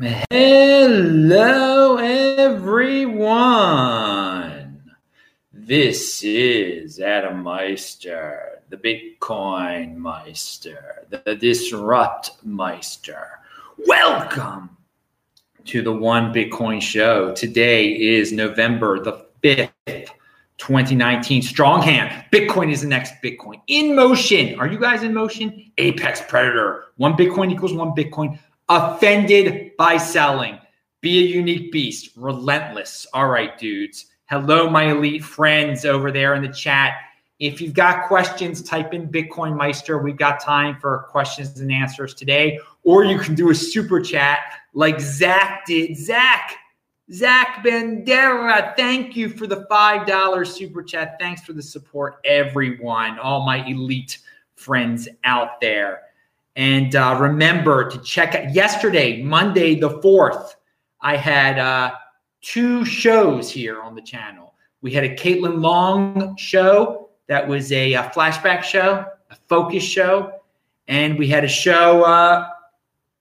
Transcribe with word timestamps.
Hello, 0.00 1.96
everyone. 1.96 3.24
This 5.52 6.22
is 6.22 7.00
Adam 7.00 7.42
Meister, 7.42 8.62
the 8.68 8.76
Bitcoin 8.76 9.96
Meister, 9.96 11.04
the 11.10 11.34
Disrupt 11.34 12.30
Meister. 12.44 13.40
Welcome 13.88 14.76
to 15.64 15.82
the 15.82 15.92
One 15.92 16.32
Bitcoin 16.32 16.80
Show. 16.80 17.34
Today 17.34 17.88
is 17.88 18.30
November 18.30 19.02
the 19.02 19.26
5th, 19.42 20.10
2019. 20.58 21.42
Strong 21.42 21.82
hand. 21.82 22.24
Bitcoin 22.32 22.70
is 22.70 22.82
the 22.82 22.88
next 22.88 23.14
Bitcoin. 23.20 23.60
In 23.66 23.96
motion. 23.96 24.60
Are 24.60 24.68
you 24.68 24.78
guys 24.78 25.02
in 25.02 25.12
motion? 25.12 25.72
Apex 25.76 26.22
Predator. 26.28 26.84
One 26.98 27.14
Bitcoin 27.14 27.50
equals 27.50 27.72
one 27.72 27.96
Bitcoin 27.96 28.38
offended 28.68 29.76
by 29.76 29.96
selling. 29.96 30.58
Be 31.00 31.18
a 31.18 31.36
unique 31.36 31.72
beast, 31.72 32.10
relentless. 32.16 33.06
All 33.14 33.28
right, 33.28 33.56
dudes. 33.58 34.06
Hello, 34.26 34.68
my 34.68 34.90
elite 34.90 35.24
friends 35.24 35.84
over 35.84 36.10
there 36.10 36.34
in 36.34 36.42
the 36.42 36.52
chat. 36.52 36.94
If 37.38 37.60
you've 37.60 37.72
got 37.72 38.08
questions, 38.08 38.62
type 38.62 38.92
in 38.92 39.08
Bitcoin 39.08 39.56
Meister. 39.56 39.98
We've 39.98 40.16
got 40.16 40.40
time 40.40 40.76
for 40.80 41.06
questions 41.08 41.60
and 41.60 41.70
answers 41.70 42.14
today. 42.14 42.58
Or 42.82 43.04
you 43.04 43.18
can 43.18 43.36
do 43.36 43.50
a 43.50 43.54
super 43.54 44.00
chat 44.00 44.40
like 44.74 45.00
Zach 45.00 45.64
did. 45.64 45.96
Zach, 45.96 46.56
Zach 47.12 47.64
Bandera, 47.64 48.76
thank 48.76 49.16
you 49.16 49.28
for 49.28 49.46
the 49.46 49.66
$5 49.70 50.46
super 50.46 50.82
chat. 50.82 51.16
Thanks 51.20 51.42
for 51.42 51.52
the 51.52 51.62
support, 51.62 52.16
everyone, 52.24 53.18
all 53.20 53.46
my 53.46 53.64
elite 53.66 54.18
friends 54.56 55.08
out 55.22 55.60
there. 55.60 56.02
And 56.58 56.96
uh, 56.96 57.16
remember 57.20 57.88
to 57.88 57.98
check 57.98 58.34
out 58.34 58.52
yesterday, 58.52 59.22
Monday 59.22 59.76
the 59.76 60.00
4th, 60.00 60.54
I 61.00 61.16
had 61.16 61.56
uh, 61.56 61.92
two 62.40 62.84
shows 62.84 63.48
here 63.48 63.80
on 63.80 63.94
the 63.94 64.02
channel. 64.02 64.54
We 64.82 64.90
had 64.90 65.04
a 65.04 65.14
Caitlin 65.14 65.60
Long 65.60 66.36
show 66.36 67.10
that 67.28 67.46
was 67.46 67.70
a, 67.70 67.92
a 67.92 68.02
flashback 68.12 68.64
show, 68.64 69.06
a 69.30 69.36
focus 69.48 69.84
show, 69.84 70.32
and 70.88 71.16
we 71.16 71.28
had 71.28 71.44
a 71.44 71.48
show, 71.48 72.02
uh, 72.02 72.48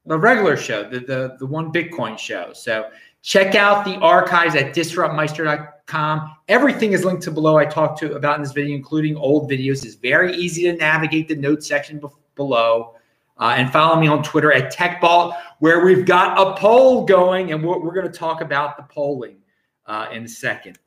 a 0.09 0.17
regular 0.17 0.57
show, 0.57 0.89
the, 0.89 1.01
the, 1.01 1.35
the 1.37 1.45
one 1.45 1.71
Bitcoin 1.71 2.17
show. 2.17 2.53
So 2.53 2.89
check 3.21 3.53
out 3.53 3.85
the 3.85 3.97
archives 3.97 4.55
at 4.55 4.73
disruptmeister.com. 4.73 6.35
Everything 6.47 6.93
is 6.93 7.05
linked 7.05 7.21
to 7.23 7.31
below 7.31 7.57
I 7.57 7.65
talked 7.65 7.99
to 7.99 8.15
about 8.15 8.37
in 8.37 8.41
this 8.41 8.51
video, 8.51 8.75
including 8.75 9.15
old 9.15 9.47
videos. 9.47 9.85
It's 9.85 9.93
very 9.93 10.35
easy 10.35 10.63
to 10.63 10.73
navigate 10.73 11.27
the 11.27 11.35
notes 11.35 11.67
section 11.67 11.99
be- 11.99 12.07
below. 12.35 12.95
Uh, 13.39 13.55
and 13.57 13.71
follow 13.71 13.99
me 13.99 14.07
on 14.07 14.23
Twitter 14.23 14.51
at 14.51 14.73
TechBalt, 14.73 15.37
where 15.59 15.85
we've 15.85 16.05
got 16.05 16.39
a 16.39 16.59
poll 16.59 17.05
going, 17.05 17.51
and 17.51 17.63
we're, 17.63 17.79
we're 17.79 17.93
going 17.93 18.11
to 18.11 18.17
talk 18.17 18.41
about 18.41 18.77
the 18.77 18.83
polling 18.83 19.37
uh, 19.85 20.07
in 20.11 20.23
a 20.23 20.27
second. 20.27 20.79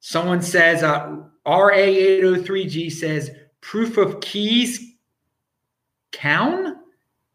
Someone 0.00 0.40
says, 0.40 0.82
uh, 0.82 1.16
RA803G 1.46 2.90
says, 2.92 3.30
proof 3.60 3.98
of 3.98 4.20
keys 4.20 4.94
count? 6.12 6.76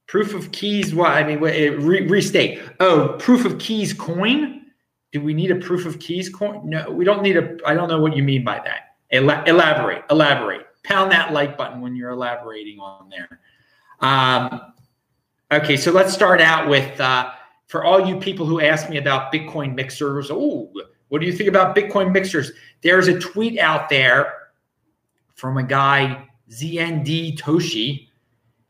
Proof 0.08 0.34
of 0.34 0.52
keys, 0.52 0.94
what? 0.94 1.12
I 1.12 1.24
mean, 1.24 1.40
re- 1.40 2.08
restate. 2.08 2.62
Oh, 2.80 3.16
proof 3.20 3.46
of 3.46 3.58
keys 3.60 3.94
coin? 3.94 4.66
Do 5.12 5.22
we 5.22 5.34
need 5.34 5.52
a 5.52 5.56
proof 5.56 5.86
of 5.86 6.00
keys 6.00 6.30
coin? 6.30 6.62
No, 6.70 6.90
we 6.90 7.06
don't 7.06 7.22
need 7.22 7.38
a, 7.38 7.58
I 7.66 7.74
don't 7.74 7.88
know 7.88 8.00
what 8.00 8.16
you 8.16 8.24
mean 8.24 8.44
by 8.44 8.62
that. 8.66 8.96
elaborate, 9.12 10.04
elaborate. 10.10 10.66
Pound 10.84 11.12
that 11.12 11.32
like 11.32 11.58
button 11.58 11.82
when 11.82 11.96
you're 11.96 12.12
elaborating 12.12 12.80
on 12.80 13.10
there. 13.10 13.40
Um, 14.04 14.74
okay, 15.52 15.78
so 15.78 15.92
let's 15.92 16.14
start 16.14 16.42
out 16.42 16.70
with 16.70 17.00
uh, 17.00 17.32
for 17.68 17.86
all 17.86 18.06
you 18.06 18.20
people 18.20 18.46
who 18.46 18.60
ask 18.60 18.90
me 18.90 18.98
about 18.98 19.32
Bitcoin 19.32 19.74
mixers. 19.74 20.30
Oh, 20.30 20.70
what 21.08 21.22
do 21.22 21.26
you 21.26 21.32
think 21.32 21.48
about 21.48 21.76
Bitcoin 21.76 22.12
mixers? 22.12 22.52
There's 22.82 23.08
a 23.08 23.18
tweet 23.18 23.60
out 23.60 23.88
there 23.88 24.50
from 25.36 25.58
a 25.58 25.64
guy, 25.64 26.28
ZND 26.52 27.38
Toshi. 27.40 28.10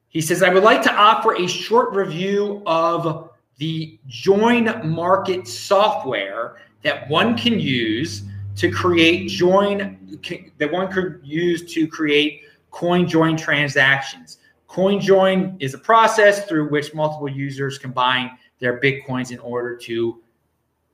He 0.08 0.22
says, 0.22 0.44
I 0.44 0.50
would 0.50 0.64
like 0.64 0.84
to 0.84 0.94
offer 0.94 1.36
a 1.36 1.48
short 1.48 1.94
review 1.96 2.62
of 2.68 3.32
the 3.58 4.00
JoinMarket 4.08 5.48
software 5.48 6.58
that 6.84 7.10
one 7.10 7.36
can 7.36 7.60
use 7.60 8.24
to 8.58 8.70
create 8.70 9.30
join 9.30 10.20
that 10.60 10.72
one 10.72 10.92
could 10.92 11.20
use 11.24 11.74
to 11.74 11.88
create 11.88 12.42
CoinJoin 12.72 13.36
transactions. 13.36 14.38
CoinJoin 14.74 15.56
is 15.60 15.76
a 15.76 15.78
process 15.78 16.46
through 16.46 16.70
which 16.70 16.96
multiple 16.96 17.30
users 17.30 17.78
combine 17.78 18.32
their 18.60 18.80
Bitcoins 18.80 19.32
in 19.32 19.38
order 19.40 19.78
to 19.78 20.20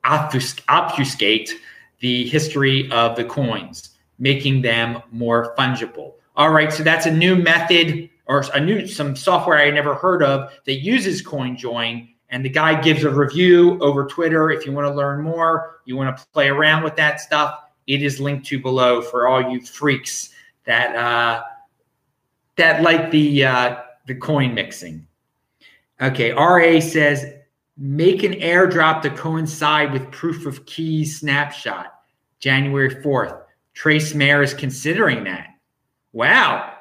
obfuscate 0.03 1.53
the 1.99 2.27
history 2.27 2.91
of 2.91 3.15
the 3.15 3.23
coins, 3.23 3.91
making 4.17 4.61
them 4.61 5.01
more 5.11 5.55
fungible. 5.57 6.15
All 6.35 6.49
right, 6.49 6.73
so 6.73 6.83
that's 6.83 7.05
a 7.05 7.11
new 7.11 7.37
method 7.37 8.09
or 8.25 8.43
a 8.53 8.59
new 8.59 8.85
some 8.85 9.15
software 9.15 9.59
I 9.59 9.69
never 9.71 9.95
heard 9.95 10.23
of 10.23 10.51
that 10.65 10.79
uses 10.79 11.23
CoinJoin. 11.23 12.09
And 12.31 12.43
the 12.43 12.49
guy 12.49 12.79
gives 12.79 13.05
a 13.05 13.09
review 13.09 13.79
over 13.79 14.05
Twitter. 14.05 14.51
If 14.51 14.65
you 14.65 14.73
want 14.73 14.87
to 14.87 14.93
learn 14.93 15.23
more, 15.23 15.77
you 15.85 15.95
want 15.95 16.15
to 16.15 16.25
play 16.27 16.49
around 16.49 16.83
with 16.83 16.97
that 16.97 17.21
stuff, 17.21 17.59
it 17.87 18.03
is 18.03 18.19
linked 18.19 18.45
to 18.47 18.59
below 18.59 19.01
for 19.01 19.27
all 19.27 19.51
you 19.51 19.61
freaks 19.61 20.29
that 20.65 20.95
uh, 20.95 21.43
that 22.59 22.83
like 22.83 23.11
the 23.11 23.45
uh, 23.45 23.77
the 24.07 24.15
coin 24.15 24.53
mixing. 24.53 25.05
Okay, 26.01 26.31
RA 26.31 26.79
says 26.79 27.25
make 27.79 28.23
an 28.23 28.33
airdrop 28.33 29.01
to 29.01 29.09
coincide 29.09 29.91
with 29.93 30.11
proof 30.11 30.45
of 30.45 30.65
keys 30.65 31.19
snapshot, 31.19 31.93
January 32.39 32.89
4th. 32.89 33.41
Trace 33.73 34.13
Mayer 34.13 34.43
is 34.43 34.53
considering 34.53 35.23
that. 35.23 35.47
Wow. 36.11 36.73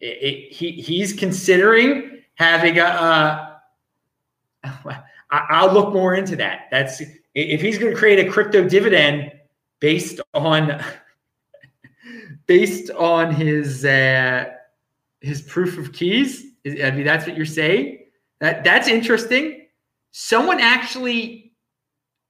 It, 0.00 0.18
it, 0.20 0.52
he, 0.52 0.72
he's 0.72 1.12
considering 1.12 2.22
having 2.34 2.78
a. 2.78 2.84
Uh, 2.84 3.46
I'll 5.30 5.72
look 5.72 5.94
more 5.94 6.14
into 6.14 6.34
that. 6.36 6.62
That's 6.72 7.00
if 7.34 7.60
he's 7.60 7.78
going 7.78 7.92
to 7.92 7.98
create 7.98 8.26
a 8.26 8.28
crypto 8.28 8.68
dividend 8.68 9.30
based 9.78 10.20
on 10.34 10.82
based 12.46 12.90
on 12.90 13.32
his 13.32 13.84
uh, 13.84 14.46
his 15.20 15.42
proof 15.42 15.78
of 15.78 15.92
keys. 15.92 16.44
I 16.66 16.90
mean, 16.90 17.04
that's 17.04 17.26
what 17.26 17.36
you're 17.36 17.46
saying. 17.46 17.98
That 18.40 18.64
that's 18.64 18.88
interesting. 18.88 19.66
Someone 20.12 20.60
actually, 20.60 21.52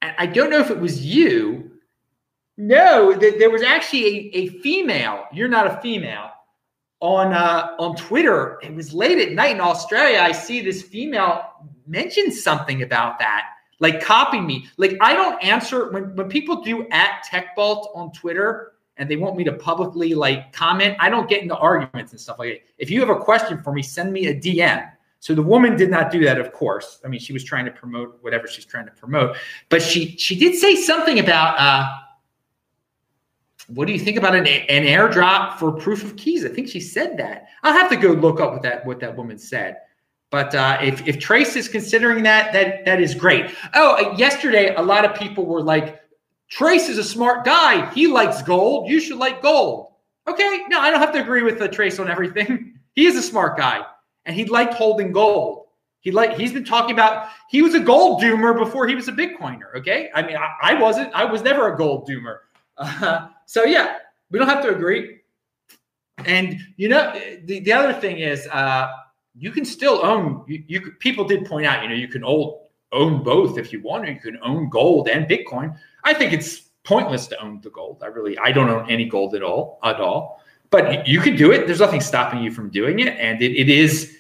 I 0.03 0.27
don't 0.27 0.51
know 0.51 0.59
if 0.59 0.71
it 0.71 0.79
was 0.79 1.05
you. 1.05 1.71
No, 2.57 3.15
there 3.15 3.51
was 3.51 3.63
actually 3.63 4.05
a, 4.05 4.31
a 4.35 4.49
female. 4.61 5.25
You're 5.33 5.49
not 5.49 5.67
a 5.67 5.81
female 5.81 6.31
on 7.01 7.33
uh, 7.33 7.75
on 7.79 7.97
Twitter. 7.97 8.59
It 8.63 8.75
was 8.75 8.93
late 8.93 9.19
at 9.19 9.33
night 9.33 9.55
in 9.55 9.61
Australia. 9.61 10.19
I 10.19 10.33
see 10.33 10.61
this 10.61 10.83
female 10.83 11.43
mention 11.87 12.31
something 12.31 12.83
about 12.83 13.19
that. 13.19 13.47
Like 13.79 14.03
copy 14.03 14.41
me. 14.41 14.69
Like 14.77 14.99
I 15.01 15.15
don't 15.15 15.43
answer 15.43 15.91
when 15.91 16.15
when 16.17 16.29
people 16.29 16.63
do 16.63 16.87
at 16.91 17.25
TechBalt 17.31 17.97
on 17.97 18.13
Twitter 18.13 18.73
and 19.01 19.11
they 19.11 19.17
want 19.17 19.35
me 19.35 19.43
to 19.45 19.53
publicly 19.55 20.15
like 20.15 20.53
comment, 20.53 20.95
I 21.01 21.09
don't 21.09 21.29
get 21.29 21.43
into 21.43 21.57
arguments 21.57 22.13
and 22.13 22.21
stuff 22.21 22.39
like 22.39 22.53
that. 22.53 22.61
If 22.79 22.91
you 22.91 23.01
have 23.01 23.09
a 23.09 23.19
question 23.19 23.61
for 23.63 23.73
me, 23.73 23.83
send 23.83 24.13
me 24.13 24.27
a 24.27 24.35
DM. 24.35 24.89
So 25.21 25.35
the 25.35 25.43
woman 25.43 25.75
did 25.77 25.91
not 25.91 26.11
do 26.13 26.23
that, 26.25 26.39
of 26.39 26.53
course. 26.53 27.01
I 27.05 27.09
mean, 27.09 27.19
she 27.19 27.33
was 27.33 27.43
trying 27.43 27.65
to 27.65 27.71
promote 27.71 28.19
whatever 28.21 28.47
she's 28.47 28.67
trying 28.67 28.85
to 28.87 28.93
promote, 28.93 29.37
but 29.71 29.83
she 29.83 30.17
she 30.17 30.39
did 30.39 30.55
say 30.55 30.77
something 30.77 31.19
about 31.19 31.59
uh, 31.59 31.89
what 33.69 33.87
do 33.87 33.93
you 33.93 33.99
think 33.99 34.19
about 34.19 34.35
an, 34.35 34.47
an 34.47 34.85
airdrop 34.85 35.59
for 35.59 35.73
proof 35.73 36.05
of 36.05 36.17
keys? 36.17 36.45
I 36.45 36.49
think 36.49 36.69
she 36.69 36.81
said 36.81 37.17
that. 37.19 37.49
I'll 37.63 37.73
have 37.73 37.91
to 37.91 37.97
go 37.97 38.09
look 38.09 38.39
up 38.39 38.53
what 38.53 38.63
that 38.63 38.85
what 38.85 39.01
that 39.01 39.17
woman 39.17 39.39
said. 39.39 39.79
But 40.31 40.55
uh, 40.55 40.79
if 40.83 41.07
if 41.09 41.19
Trace 41.19 41.57
is 41.57 41.69
considering 41.69 42.23
that, 42.25 42.53
that 42.53 42.85
that 42.85 43.01
is 43.01 43.15
great. 43.15 43.55
Oh, 43.75 44.15
yesterday 44.17 44.75
a 44.75 44.83
lot 44.83 45.05
of 45.07 45.15
people 45.15 45.47
were 45.47 45.63
like, 45.63 46.01
Trace 46.51 46.89
is 46.89 46.99
a 46.99 47.05
smart 47.05 47.45
guy. 47.45 47.89
He 47.95 48.09
likes 48.09 48.43
gold. 48.43 48.91
You 48.91 49.01
should 49.01 49.19
like 49.19 49.41
gold. 49.41 49.93
Okay, 50.29 50.63
no, 50.69 50.81
I 50.81 50.91
don't 50.91 51.01
have 51.01 51.13
to 51.13 51.21
agree 51.21 51.43
with 51.43 51.59
the 51.59 51.69
Trace 51.69 51.99
on 51.99 52.11
everything. 52.11 52.75
he 52.95 53.07
is 53.07 53.17
a 53.17 53.23
smart 53.23 53.57
guy, 53.57 53.85
and 54.27 54.37
he 54.37 54.45
liked 54.45 54.75
holding 54.75 55.13
gold. 55.13 55.67
He 56.01 56.11
like 56.11 56.37
he's 56.37 56.53
been 56.53 56.65
talking 56.65 56.93
about 56.93 57.29
he 57.51 57.63
was 57.63 57.75
a 57.75 57.81
gold 57.81 58.23
doomer 58.23 58.57
before 58.57 58.89
he 58.89 58.95
was 58.95 59.07
a 59.09 59.13
Bitcoiner. 59.13 59.75
Okay, 59.77 60.11
I 60.15 60.23
mean 60.23 60.37
I, 60.37 60.55
I 60.63 60.75
wasn't. 60.75 61.13
I 61.15 61.25
was 61.25 61.43
never 61.43 61.73
a 61.73 61.77
gold 61.77 62.09
doomer. 62.09 62.39
Uh, 62.77 63.29
so 63.47 63.65
yeah, 63.65 63.99
we 64.31 64.39
don't 64.39 64.49
have 64.49 64.63
to 64.63 64.75
agree. 64.75 65.19
And 66.25 66.59
you 66.77 66.89
know 66.89 67.13
the, 67.45 67.61
the 67.61 67.73
other 67.73 67.93
thing 67.93 68.19
is 68.19 68.47
uh, 68.49 68.93
you 69.37 69.51
can 69.51 69.65
still 69.65 70.05
own. 70.05 70.45
You, 70.49 70.65
you 70.67 70.93
people 71.01 71.25
did 71.25 71.45
point 71.45 71.67
out 71.67 71.83
you 71.83 71.89
know 71.91 71.95
you 71.95 72.09
can 72.09 72.25
own 72.25 72.55
own 72.93 73.23
both 73.23 73.59
if 73.59 73.73
you 73.73 73.83
want, 73.83 74.09
or 74.09 74.13
you 74.13 74.21
can 74.21 74.39
own 74.43 74.69
gold 74.69 75.09
and 75.09 75.27
Bitcoin. 75.27 75.77
I 76.05 76.15
think 76.15 76.33
it's 76.33 76.61
pointless 76.85 77.27
to 77.29 77.41
own 77.43 77.61
the 77.61 77.71
gold. 77.71 78.03
I 78.03 78.07
really, 78.07 78.39
I 78.39 78.53
don't 78.53 78.69
own 78.69 78.91
any 78.91 79.05
gold 79.05 79.35
at 79.35 79.43
all, 79.43 79.79
at 79.83 80.01
all. 80.01 80.43
But 80.71 81.07
you 81.07 81.21
can 81.21 81.37
do 81.37 81.51
it. 81.51 81.67
There's 81.67 81.81
nothing 81.81 82.01
stopping 82.01 82.43
you 82.43 82.51
from 82.53 82.71
doing 82.71 83.01
it, 83.01 83.09
and 83.19 83.43
it, 83.43 83.53
it 83.57 83.69
is. 83.69 84.17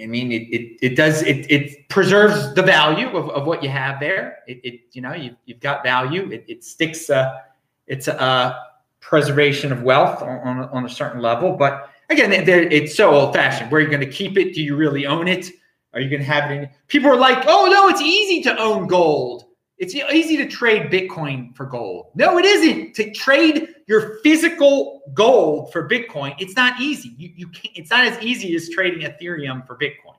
I 0.00 0.06
mean, 0.06 0.32
it, 0.32 0.42
it, 0.42 0.78
it 0.82 0.96
does, 0.96 1.22
it, 1.22 1.50
it 1.50 1.88
preserves 1.88 2.54
the 2.54 2.62
value 2.62 3.08
of, 3.08 3.28
of 3.30 3.46
what 3.46 3.62
you 3.62 3.68
have 3.68 4.00
there. 4.00 4.38
It, 4.46 4.60
it 4.62 4.80
you 4.92 5.02
know, 5.02 5.12
you, 5.12 5.34
you've 5.46 5.60
got 5.60 5.82
value. 5.82 6.30
It, 6.30 6.44
it 6.46 6.64
sticks, 6.64 7.10
uh, 7.10 7.38
it's 7.86 8.08
a, 8.08 8.14
a 8.14 8.66
preservation 9.00 9.72
of 9.72 9.82
wealth 9.82 10.22
on, 10.22 10.38
on, 10.40 10.68
on, 10.70 10.84
a 10.84 10.88
certain 10.88 11.20
level. 11.20 11.52
But 11.52 11.90
again, 12.08 12.32
it's 12.32 12.94
so 12.94 13.10
old 13.10 13.34
fashioned. 13.34 13.70
Where 13.70 13.80
are 13.80 13.84
you 13.84 13.90
going 13.90 14.00
to 14.00 14.10
keep 14.10 14.38
it? 14.38 14.54
Do 14.54 14.62
you 14.62 14.76
really 14.76 15.06
own 15.06 15.28
it? 15.28 15.50
Are 15.92 16.00
you 16.00 16.08
going 16.08 16.20
to 16.20 16.26
have 16.26 16.50
it 16.50 16.54
in? 16.54 16.68
People 16.86 17.10
are 17.10 17.16
like, 17.16 17.44
oh, 17.46 17.68
no, 17.70 17.88
it's 17.88 18.00
easy 18.00 18.42
to 18.42 18.56
own 18.58 18.86
gold. 18.86 19.44
It's 19.80 19.94
easy 19.94 20.36
to 20.36 20.46
trade 20.46 20.92
Bitcoin 20.92 21.56
for 21.56 21.64
gold. 21.64 22.08
No, 22.14 22.36
it 22.36 22.44
isn't. 22.44 22.94
To 22.96 23.10
trade 23.12 23.68
your 23.86 24.18
physical 24.18 25.00
gold 25.14 25.72
for 25.72 25.88
Bitcoin, 25.88 26.34
it's 26.38 26.54
not 26.54 26.78
easy. 26.78 27.14
You, 27.16 27.32
you 27.34 27.48
can't, 27.48 27.74
it's 27.74 27.88
not 27.88 28.06
as 28.06 28.22
easy 28.22 28.54
as 28.54 28.68
trading 28.68 29.08
Ethereum 29.08 29.66
for 29.66 29.78
Bitcoin. 29.78 30.16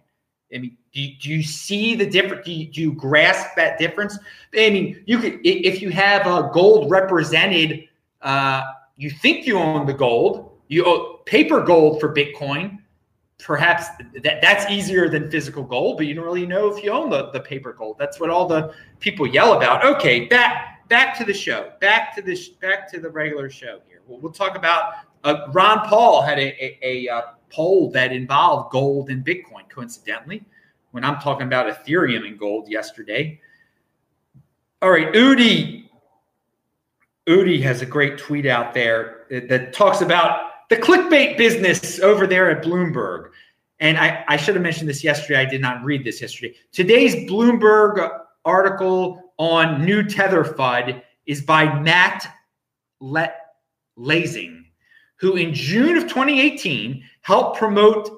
I 0.54 0.58
mean, 0.58 0.78
do 0.92 1.00
you, 1.00 1.16
do 1.20 1.30
you 1.30 1.44
see 1.44 1.94
the 1.94 2.08
difference? 2.08 2.44
Do 2.44 2.52
you, 2.52 2.72
do 2.72 2.82
you 2.82 2.94
grasp 2.94 3.50
that 3.56 3.78
difference? 3.78 4.18
I 4.56 4.72
mean, 4.72 5.04
you 5.06 5.20
could 5.20 5.40
if 5.44 5.80
you 5.80 5.92
have 5.92 6.26
a 6.26 6.50
gold 6.52 6.90
represented, 6.90 7.88
uh, 8.24 8.64
you 8.98 9.12
think 9.12 9.46
you 9.46 9.60
own 9.60 9.86
the 9.86 9.94
gold, 9.94 10.58
you 10.70 10.86
own 10.86 11.18
paper 11.26 11.62
gold 11.62 12.00
for 12.02 12.14
Bitcoin 12.14 12.80
perhaps 13.44 13.88
that 14.24 14.42
that's 14.42 14.70
easier 14.72 15.10
than 15.10 15.30
physical 15.30 15.64
gold, 15.64 15.98
but 15.98 16.06
you 16.06 16.14
don't 16.14 16.26
really 16.26 16.46
know 16.46 16.74
if 16.74 16.84
you 16.84 16.92
own 16.92 17.10
the, 17.10 17.32
the 17.32 17.40
paper 17.40 17.74
gold. 17.74 17.98
That's 18.00 18.20
what 18.20 18.30
all 18.30 18.48
the 18.48 18.74
people 19.00 19.28
yell 19.28 19.54
about. 19.54 19.84
Okay, 19.84 20.26
back 20.26 20.88
back 20.88 21.18
to 21.18 21.26
the 21.26 21.34
show. 21.34 21.72
Back 21.80 22.16
to 22.16 22.22
this. 22.22 22.50
Back 22.50 22.92
to 22.92 23.00
the 23.00 23.10
regular 23.10 23.50
show 23.50 23.80
here. 23.88 24.02
We'll, 24.08 24.20
we'll 24.20 24.32
talk 24.32 24.56
about 24.56 24.94
uh, 25.24 25.48
Ron 25.52 25.88
Paul 25.88 26.22
had 26.22 26.40
a, 26.40 26.64
a, 26.64 26.80
a, 27.08 27.14
uh, 27.14 27.22
poll 27.50 27.92
that 27.92 28.12
involved 28.12 28.72
gold 28.72 29.10
and 29.10 29.26
Bitcoin. 29.26 29.68
Coincidentally, 29.70 30.44
when 30.92 31.04
I'm 31.04 31.20
talking 31.20 31.48
about 31.48 31.68
Ethereum 31.68 32.26
and 32.26 32.38
gold 32.38 32.70
yesterday. 32.70 33.40
All 34.82 34.90
right, 34.92 35.12
Udi. 35.14 35.90
Udi 37.28 37.62
has 37.62 37.82
a 37.82 37.86
great 37.86 38.18
tweet 38.18 38.46
out 38.46 38.74
there 38.74 39.26
that 39.30 39.74
talks 39.74 40.02
about 40.02 40.51
the 40.72 40.78
clickbait 40.78 41.38
business 41.38 42.00
over 42.00 42.26
there 42.26 42.50
at 42.50 42.64
Bloomberg. 42.64 43.32
And 43.82 43.98
I, 43.98 44.24
I 44.30 44.38
should 44.38 44.56
have 44.56 44.64
mentioned 44.64 44.88
this 44.88 45.04
yesterday. 45.04 45.42
I 45.42 45.46
did 45.46 45.60
not 45.60 45.84
read 45.84 46.06
this 46.06 46.22
yesterday. 46.22 46.56
Today's 46.72 47.14
Bloomberg 47.30 48.22
article 48.46 49.34
on 49.38 49.84
new 49.84 50.02
Tether 50.02 50.46
FUD 50.46 51.02
is 51.26 51.42
by 51.42 51.78
Matt 51.82 52.26
Le- 53.02 53.34
Leising, 54.00 54.64
who 55.18 55.36
in 55.36 55.54
June 55.54 55.98
of 55.98 56.04
2018 56.04 57.04
helped 57.20 57.60
promote 57.60 58.10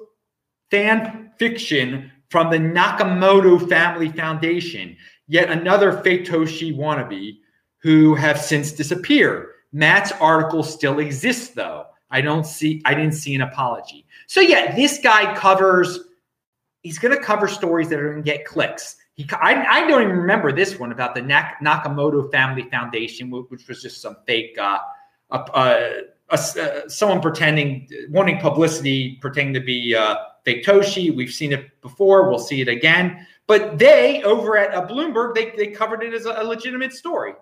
fan 0.70 1.32
fiction 1.40 2.12
from 2.30 2.50
the 2.50 2.58
Nakamoto 2.58 3.68
Family 3.68 4.10
Foundation, 4.10 4.96
yet 5.26 5.50
another 5.50 6.00
fake 6.02 6.24
wannabe 6.24 7.38
who 7.78 8.14
have 8.14 8.40
since 8.40 8.70
disappeared. 8.70 9.48
Matt's 9.72 10.12
article 10.20 10.62
still 10.62 11.00
exists, 11.00 11.48
though. 11.48 11.86
I 12.10 12.20
don't 12.20 12.46
see, 12.46 12.82
I 12.84 12.94
didn't 12.94 13.14
see 13.14 13.34
an 13.34 13.42
apology. 13.42 14.06
So 14.26 14.40
yeah, 14.40 14.74
this 14.74 14.98
guy 14.98 15.34
covers, 15.34 16.00
he's 16.82 16.98
going 16.98 17.16
to 17.16 17.22
cover 17.22 17.48
stories 17.48 17.88
that 17.88 17.98
are 17.98 18.12
going 18.12 18.22
to 18.24 18.30
get 18.30 18.44
clicks. 18.44 18.96
He, 19.14 19.26
I, 19.32 19.64
I 19.64 19.88
don't 19.88 20.02
even 20.02 20.16
remember 20.16 20.52
this 20.52 20.78
one 20.78 20.92
about 20.92 21.14
the 21.14 21.22
Nak, 21.22 21.58
Nakamoto 21.62 22.30
Family 22.30 22.68
Foundation, 22.70 23.30
which 23.30 23.68
was 23.68 23.82
just 23.82 24.00
some 24.00 24.16
fake, 24.26 24.56
uh, 24.58 24.78
uh, 25.30 25.88
uh, 26.30 26.88
someone 26.88 27.20
pretending, 27.20 27.88
wanting 28.10 28.38
publicity, 28.40 29.18
pretending 29.20 29.54
to 29.54 29.60
be 29.60 29.94
uh, 29.94 30.16
fake 30.44 30.64
Toshi. 30.64 31.14
We've 31.14 31.32
seen 31.32 31.52
it 31.52 31.80
before. 31.80 32.28
We'll 32.28 32.38
see 32.38 32.60
it 32.60 32.68
again. 32.68 33.26
But 33.46 33.78
they 33.78 34.22
over 34.22 34.56
at 34.56 34.74
uh, 34.74 34.86
Bloomberg, 34.86 35.34
they, 35.34 35.50
they 35.50 35.68
covered 35.68 36.02
it 36.02 36.14
as 36.14 36.24
a, 36.24 36.42
legitimate 36.42 36.92
story. 36.92 37.34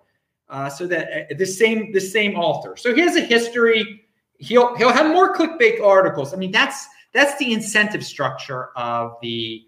Uh, 0.48 0.68
so 0.68 0.86
that 0.86 1.38
the 1.38 1.46
same 1.46 1.92
the 1.92 2.00
same 2.00 2.34
author. 2.34 2.76
So 2.76 2.94
here's 2.94 3.16
a 3.16 3.20
history 3.20 4.01
he'll 4.42 4.74
he'll 4.76 4.92
have 4.92 5.10
more 5.10 5.34
clickbait 5.34 5.82
articles. 5.82 6.34
I 6.34 6.36
mean, 6.36 6.50
that's 6.50 6.86
that's 7.12 7.36
the 7.38 7.52
incentive 7.52 8.04
structure 8.04 8.70
of 8.76 9.16
the 9.22 9.64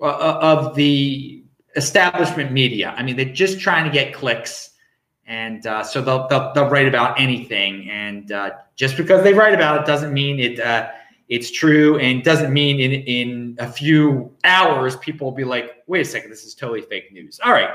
uh, 0.00 0.38
of 0.40 0.74
the 0.74 1.44
establishment 1.76 2.50
media. 2.50 2.94
I 2.96 3.02
mean, 3.02 3.16
they're 3.16 3.26
just 3.26 3.60
trying 3.60 3.84
to 3.84 3.90
get 3.90 4.14
clicks, 4.14 4.70
and 5.26 5.66
uh, 5.66 5.84
so 5.84 6.00
they'll, 6.00 6.26
they'll, 6.28 6.52
they'll 6.54 6.68
write 6.68 6.88
about 6.88 7.20
anything. 7.20 7.90
And 7.90 8.32
uh, 8.32 8.50
just 8.74 8.96
because 8.96 9.22
they 9.22 9.34
write 9.34 9.54
about 9.54 9.80
it 9.80 9.86
doesn't 9.86 10.12
mean 10.12 10.40
it 10.40 10.58
uh, 10.58 10.88
it's 11.28 11.50
true, 11.50 11.98
and 11.98 12.24
doesn't 12.24 12.52
mean 12.52 12.80
in 12.80 12.92
in 12.92 13.56
a 13.58 13.70
few 13.70 14.34
hours 14.44 14.96
people 14.96 15.26
will 15.26 15.36
be 15.36 15.44
like, 15.44 15.82
wait 15.86 16.00
a 16.00 16.04
second, 16.04 16.30
this 16.30 16.44
is 16.44 16.54
totally 16.54 16.82
fake 16.82 17.12
news. 17.12 17.38
All 17.44 17.52
right, 17.52 17.70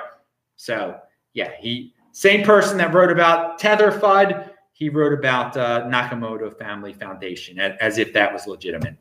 so 0.55 0.97
yeah, 1.33 1.51
he 1.59 1.93
same 2.13 2.43
person 2.43 2.77
that 2.77 2.93
wrote 2.93 3.11
about 3.11 3.59
Tether 3.59 3.91
FUD 3.91 4.52
he 4.73 4.89
wrote 4.89 5.13
about 5.13 5.55
uh, 5.55 5.83
Nakamoto 5.85 6.57
Family 6.57 6.93
Foundation 6.93 7.59
as, 7.59 7.97
if 7.99 8.11
that 8.13 8.33
was 8.33 8.47
legitimate. 8.47 8.97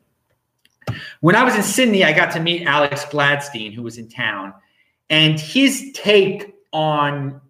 When 1.21 1.35
I 1.35 1.43
was 1.43 1.55
in 1.55 1.63
Sydney, 1.63 2.03
I 2.03 2.13
got 2.13 2.31
to 2.33 2.39
meet 2.39 2.65
Alex 2.65 3.05
Gladstein, 3.05 3.73
who 3.73 3.81
was 3.81 3.97
in 3.97 4.07
town, 4.07 4.53
and 5.09 5.39
his 5.39 5.91
take 5.93 6.55
on 6.71 7.41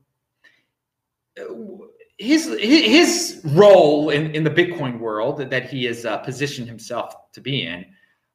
his 2.18 2.46
his 2.60 3.42
role 3.46 4.10
in, 4.10 4.34
in 4.36 4.44
the 4.44 4.50
Bitcoin 4.50 5.00
world 5.00 5.50
that 5.50 5.70
he 5.70 5.86
has 5.86 6.06
uh, 6.06 6.18
positioned 6.18 6.68
himself 6.68 7.32
to 7.34 7.42
be 7.42 7.66
in. 7.66 7.86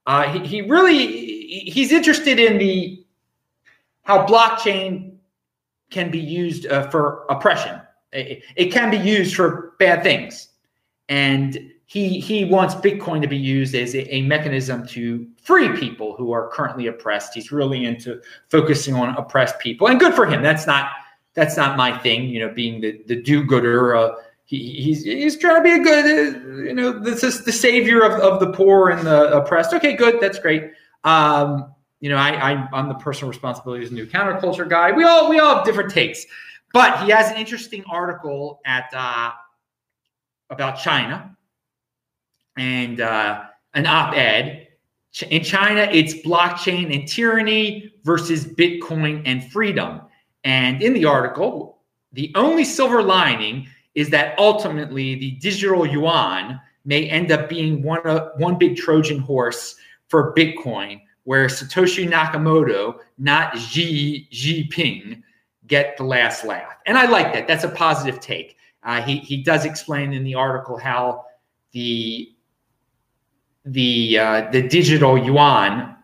Uh, 0.06 0.24
he, 0.32 0.46
he 0.46 0.60
really 0.62 1.06
he's 1.46 1.92
interested 1.92 2.38
in 2.38 2.58
the 2.58 3.04
how 4.02 4.26
blockchain 4.26 5.16
can 5.90 6.10
be 6.10 6.18
used 6.18 6.66
uh, 6.66 6.90
for 6.90 7.24
oppression 7.30 7.80
it, 8.12 8.42
it 8.56 8.66
can 8.72 8.90
be 8.90 8.96
used 8.96 9.34
for 9.34 9.74
bad 9.78 10.02
things. 10.02 10.48
And 11.08 11.72
he 11.86 12.20
he 12.20 12.44
wants 12.44 12.74
Bitcoin 12.74 13.22
to 13.22 13.28
be 13.28 13.36
used 13.36 13.74
as 13.74 13.94
a, 13.94 14.14
a, 14.14 14.20
mechanism 14.22 14.86
to 14.88 15.26
free 15.42 15.74
people 15.74 16.14
who 16.16 16.32
are 16.32 16.48
currently 16.48 16.86
oppressed. 16.86 17.32
He's 17.32 17.50
really 17.50 17.86
into 17.86 18.20
focusing 18.48 18.94
on 18.94 19.16
oppressed 19.16 19.58
people, 19.58 19.88
and 19.88 19.98
good 19.98 20.12
for 20.12 20.26
him. 20.26 20.42
That's 20.42 20.66
not 20.66 20.90
that's 21.32 21.56
not 21.56 21.78
my 21.78 21.96
thing. 21.96 22.24
You 22.24 22.40
know, 22.40 22.52
being 22.52 22.82
the 22.82 23.00
the 23.06 23.22
do-gooder. 23.22 23.96
Uh, 23.96 24.14
he, 24.44 24.80
he's 24.80 25.04
he's 25.04 25.38
trying 25.38 25.56
to 25.56 25.62
be 25.62 25.72
a 25.72 25.78
good, 25.78 26.36
uh, 26.36 26.62
you 26.62 26.74
know, 26.74 26.98
this 26.98 27.22
is 27.22 27.44
the 27.44 27.52
savior 27.52 28.02
of, 28.02 28.12
of 28.20 28.40
the 28.40 28.50
poor 28.50 28.90
and 28.90 29.06
the 29.06 29.36
oppressed. 29.36 29.74
Okay, 29.74 29.94
good, 29.94 30.20
that's 30.20 30.38
great. 30.38 30.70
Um, 31.04 31.72
you 32.00 32.08
know, 32.08 32.16
I, 32.16 32.52
I 32.52 32.68
I'm 32.72 32.88
the 32.88 32.94
personal 32.94 33.30
responsibility 33.30 33.86
a 33.86 33.90
new 33.90 34.06
counterculture 34.06 34.68
guy. 34.68 34.92
We 34.92 35.04
all 35.04 35.28
we 35.28 35.38
all 35.38 35.56
have 35.56 35.64
different 35.64 35.90
takes. 35.90 36.24
But 36.72 37.02
he 37.02 37.10
has 37.10 37.30
an 37.30 37.36
interesting 37.36 37.84
article 37.90 38.60
at 38.64 38.90
uh, 38.92 39.32
about 40.50 40.78
China 40.78 41.36
and 42.56 43.00
uh, 43.00 43.44
an 43.74 43.86
op-ed. 43.86 44.68
In 45.30 45.42
China, 45.42 45.88
it's 45.90 46.14
blockchain 46.14 46.94
and 46.94 47.08
tyranny 47.08 47.92
versus 48.04 48.44
Bitcoin 48.46 49.22
and 49.24 49.50
freedom. 49.50 50.02
And 50.44 50.82
in 50.82 50.92
the 50.92 51.04
article, 51.04 51.78
the 52.12 52.32
only 52.34 52.64
silver 52.64 53.02
lining 53.02 53.66
is 53.94 54.10
that 54.10 54.38
ultimately 54.38 55.14
the 55.14 55.32
digital 55.32 55.86
yuan 55.86 56.60
may 56.84 57.08
end 57.08 57.32
up 57.32 57.48
being 57.48 57.82
one, 57.82 58.06
uh, 58.06 58.30
one 58.36 58.56
big 58.56 58.76
Trojan 58.76 59.18
horse 59.18 59.76
for 60.08 60.34
Bitcoin, 60.34 61.00
where 61.24 61.46
Satoshi 61.46 62.08
Nakamoto, 62.08 62.98
not 63.18 63.58
Xi 63.58 64.28
Jinping, 64.32 65.22
get 65.68 65.96
the 65.96 66.04
last 66.04 66.44
laugh. 66.44 66.76
And 66.86 66.98
I 66.98 67.06
like 67.06 67.32
that. 67.34 67.46
That's 67.46 67.64
a 67.64 67.68
positive 67.68 68.20
take. 68.20 68.56
Uh, 68.82 69.02
he 69.02 69.18
he 69.18 69.42
does 69.42 69.64
explain 69.64 70.12
in 70.12 70.24
the 70.24 70.34
article 70.34 70.78
how 70.78 71.26
the 71.72 72.32
the 73.64 74.18
uh, 74.18 74.50
the 74.50 74.62
digital 74.62 75.18
yuan 75.18 75.96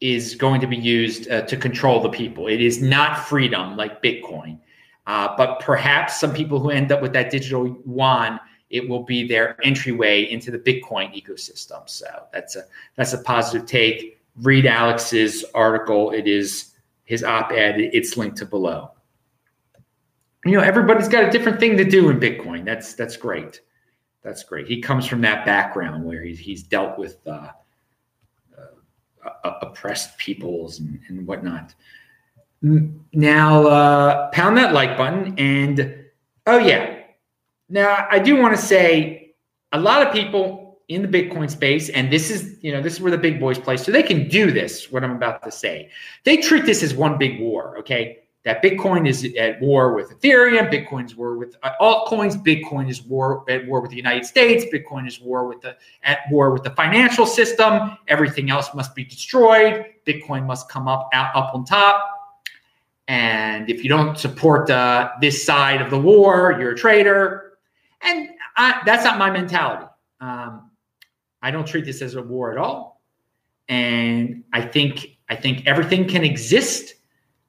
is 0.00 0.34
going 0.34 0.60
to 0.60 0.66
be 0.66 0.76
used 0.76 1.30
uh, 1.30 1.42
to 1.42 1.56
control 1.56 2.00
the 2.00 2.08
people. 2.08 2.46
It 2.46 2.60
is 2.60 2.80
not 2.80 3.26
freedom 3.26 3.76
like 3.76 4.02
Bitcoin, 4.02 4.58
uh, 5.06 5.36
but 5.36 5.60
perhaps 5.60 6.18
some 6.18 6.32
people 6.32 6.58
who 6.58 6.70
end 6.70 6.92
up 6.92 7.02
with 7.02 7.12
that 7.12 7.30
digital 7.30 7.66
yuan, 7.66 8.40
it 8.70 8.88
will 8.88 9.02
be 9.02 9.26
their 9.26 9.56
entryway 9.64 10.22
into 10.30 10.50
the 10.50 10.58
Bitcoin 10.58 11.14
ecosystem. 11.14 11.88
So 11.88 12.06
that's 12.32 12.56
a 12.56 12.64
that's 12.96 13.12
a 13.12 13.18
positive 13.18 13.66
take. 13.66 14.20
Read 14.42 14.66
Alex's 14.66 15.44
article. 15.54 16.10
It 16.10 16.26
is 16.26 16.74
his 17.04 17.22
op-ed. 17.22 17.76
It's 17.78 18.16
linked 18.16 18.38
to 18.38 18.46
below 18.46 18.93
you 20.44 20.52
know 20.52 20.60
everybody's 20.60 21.08
got 21.08 21.24
a 21.24 21.30
different 21.30 21.58
thing 21.58 21.76
to 21.76 21.84
do 21.84 22.10
in 22.10 22.18
bitcoin 22.18 22.64
that's 22.64 22.94
that's 22.94 23.16
great 23.16 23.60
that's 24.22 24.42
great 24.44 24.66
he 24.66 24.80
comes 24.80 25.06
from 25.06 25.20
that 25.20 25.44
background 25.44 26.04
where 26.04 26.22
he's, 26.22 26.38
he's 26.38 26.62
dealt 26.62 26.98
with 26.98 27.18
uh, 27.26 27.48
uh, 29.24 29.52
oppressed 29.62 30.16
peoples 30.18 30.80
and, 30.80 31.00
and 31.08 31.26
whatnot 31.26 31.74
now 33.12 33.66
uh, 33.66 34.30
pound 34.30 34.56
that 34.56 34.72
like 34.72 34.96
button 34.96 35.34
and 35.38 36.04
oh 36.46 36.58
yeah 36.58 37.00
now 37.68 38.06
i 38.10 38.18
do 38.18 38.36
want 38.36 38.54
to 38.54 38.60
say 38.60 39.34
a 39.72 39.80
lot 39.80 40.06
of 40.06 40.12
people 40.12 40.64
in 40.88 41.02
the 41.02 41.08
Bitcoin 41.08 41.50
space, 41.50 41.88
and 41.88 42.12
this 42.12 42.30
is, 42.30 42.58
you 42.62 42.70
know, 42.70 42.82
this 42.82 42.94
is 42.94 43.00
where 43.00 43.10
the 43.10 43.18
big 43.18 43.40
boys 43.40 43.58
play. 43.58 43.76
So 43.76 43.90
they 43.90 44.02
can 44.02 44.28
do 44.28 44.50
this, 44.50 44.90
what 44.90 45.02
I'm 45.02 45.12
about 45.12 45.42
to 45.44 45.50
say. 45.50 45.90
They 46.24 46.36
treat 46.36 46.66
this 46.66 46.82
as 46.82 46.94
one 46.94 47.16
big 47.16 47.40
war, 47.40 47.78
okay? 47.78 48.23
That 48.44 48.62
Bitcoin 48.62 49.08
is 49.08 49.24
at 49.38 49.58
war 49.60 49.94
with 49.94 50.10
Ethereum, 50.10 50.70
Bitcoin's 50.70 51.16
war 51.16 51.38
with 51.38 51.56
uh, 51.62 51.70
altcoins, 51.80 52.36
Bitcoin 52.42 52.90
is 52.90 53.02
war 53.02 53.42
at 53.48 53.66
war 53.66 53.80
with 53.80 53.90
the 53.90 53.96
United 53.96 54.26
States, 54.26 54.66
Bitcoin 54.72 55.08
is 55.08 55.18
war 55.18 55.46
with 55.46 55.62
the 55.62 55.76
at 56.02 56.18
war 56.30 56.50
with 56.50 56.62
the 56.62 56.70
financial 56.70 57.24
system. 57.24 57.96
Everything 58.06 58.50
else 58.50 58.74
must 58.74 58.94
be 58.94 59.02
destroyed. 59.02 59.86
Bitcoin 60.06 60.44
must 60.44 60.68
come 60.68 60.88
up 60.88 61.08
out 61.14 61.34
up 61.34 61.54
on 61.54 61.64
top. 61.64 62.10
And 63.08 63.68
if 63.70 63.82
you 63.82 63.88
don't 63.88 64.18
support 64.18 64.70
uh, 64.70 65.10
this 65.20 65.44
side 65.44 65.82
of 65.82 65.90
the 65.90 65.98
war, 65.98 66.56
you're 66.58 66.72
a 66.72 66.76
traitor. 66.76 67.58
And 68.02 68.28
I, 68.56 68.80
that's 68.84 69.04
not 69.04 69.18
my 69.18 69.30
mentality. 69.30 69.86
Um, 70.20 70.70
I 71.42 71.50
don't 71.50 71.66
treat 71.66 71.84
this 71.84 72.00
as 72.00 72.14
a 72.14 72.22
war 72.22 72.52
at 72.52 72.58
all. 72.58 73.02
And 73.68 74.44
I 74.52 74.62
think 74.62 75.18
I 75.28 75.36
think 75.36 75.66
everything 75.66 76.06
can 76.06 76.24
exist. 76.24 76.94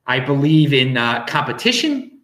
I 0.08 0.20
believe 0.20 0.74
in 0.74 0.98
uh, 0.98 1.26
competition. 1.26 2.20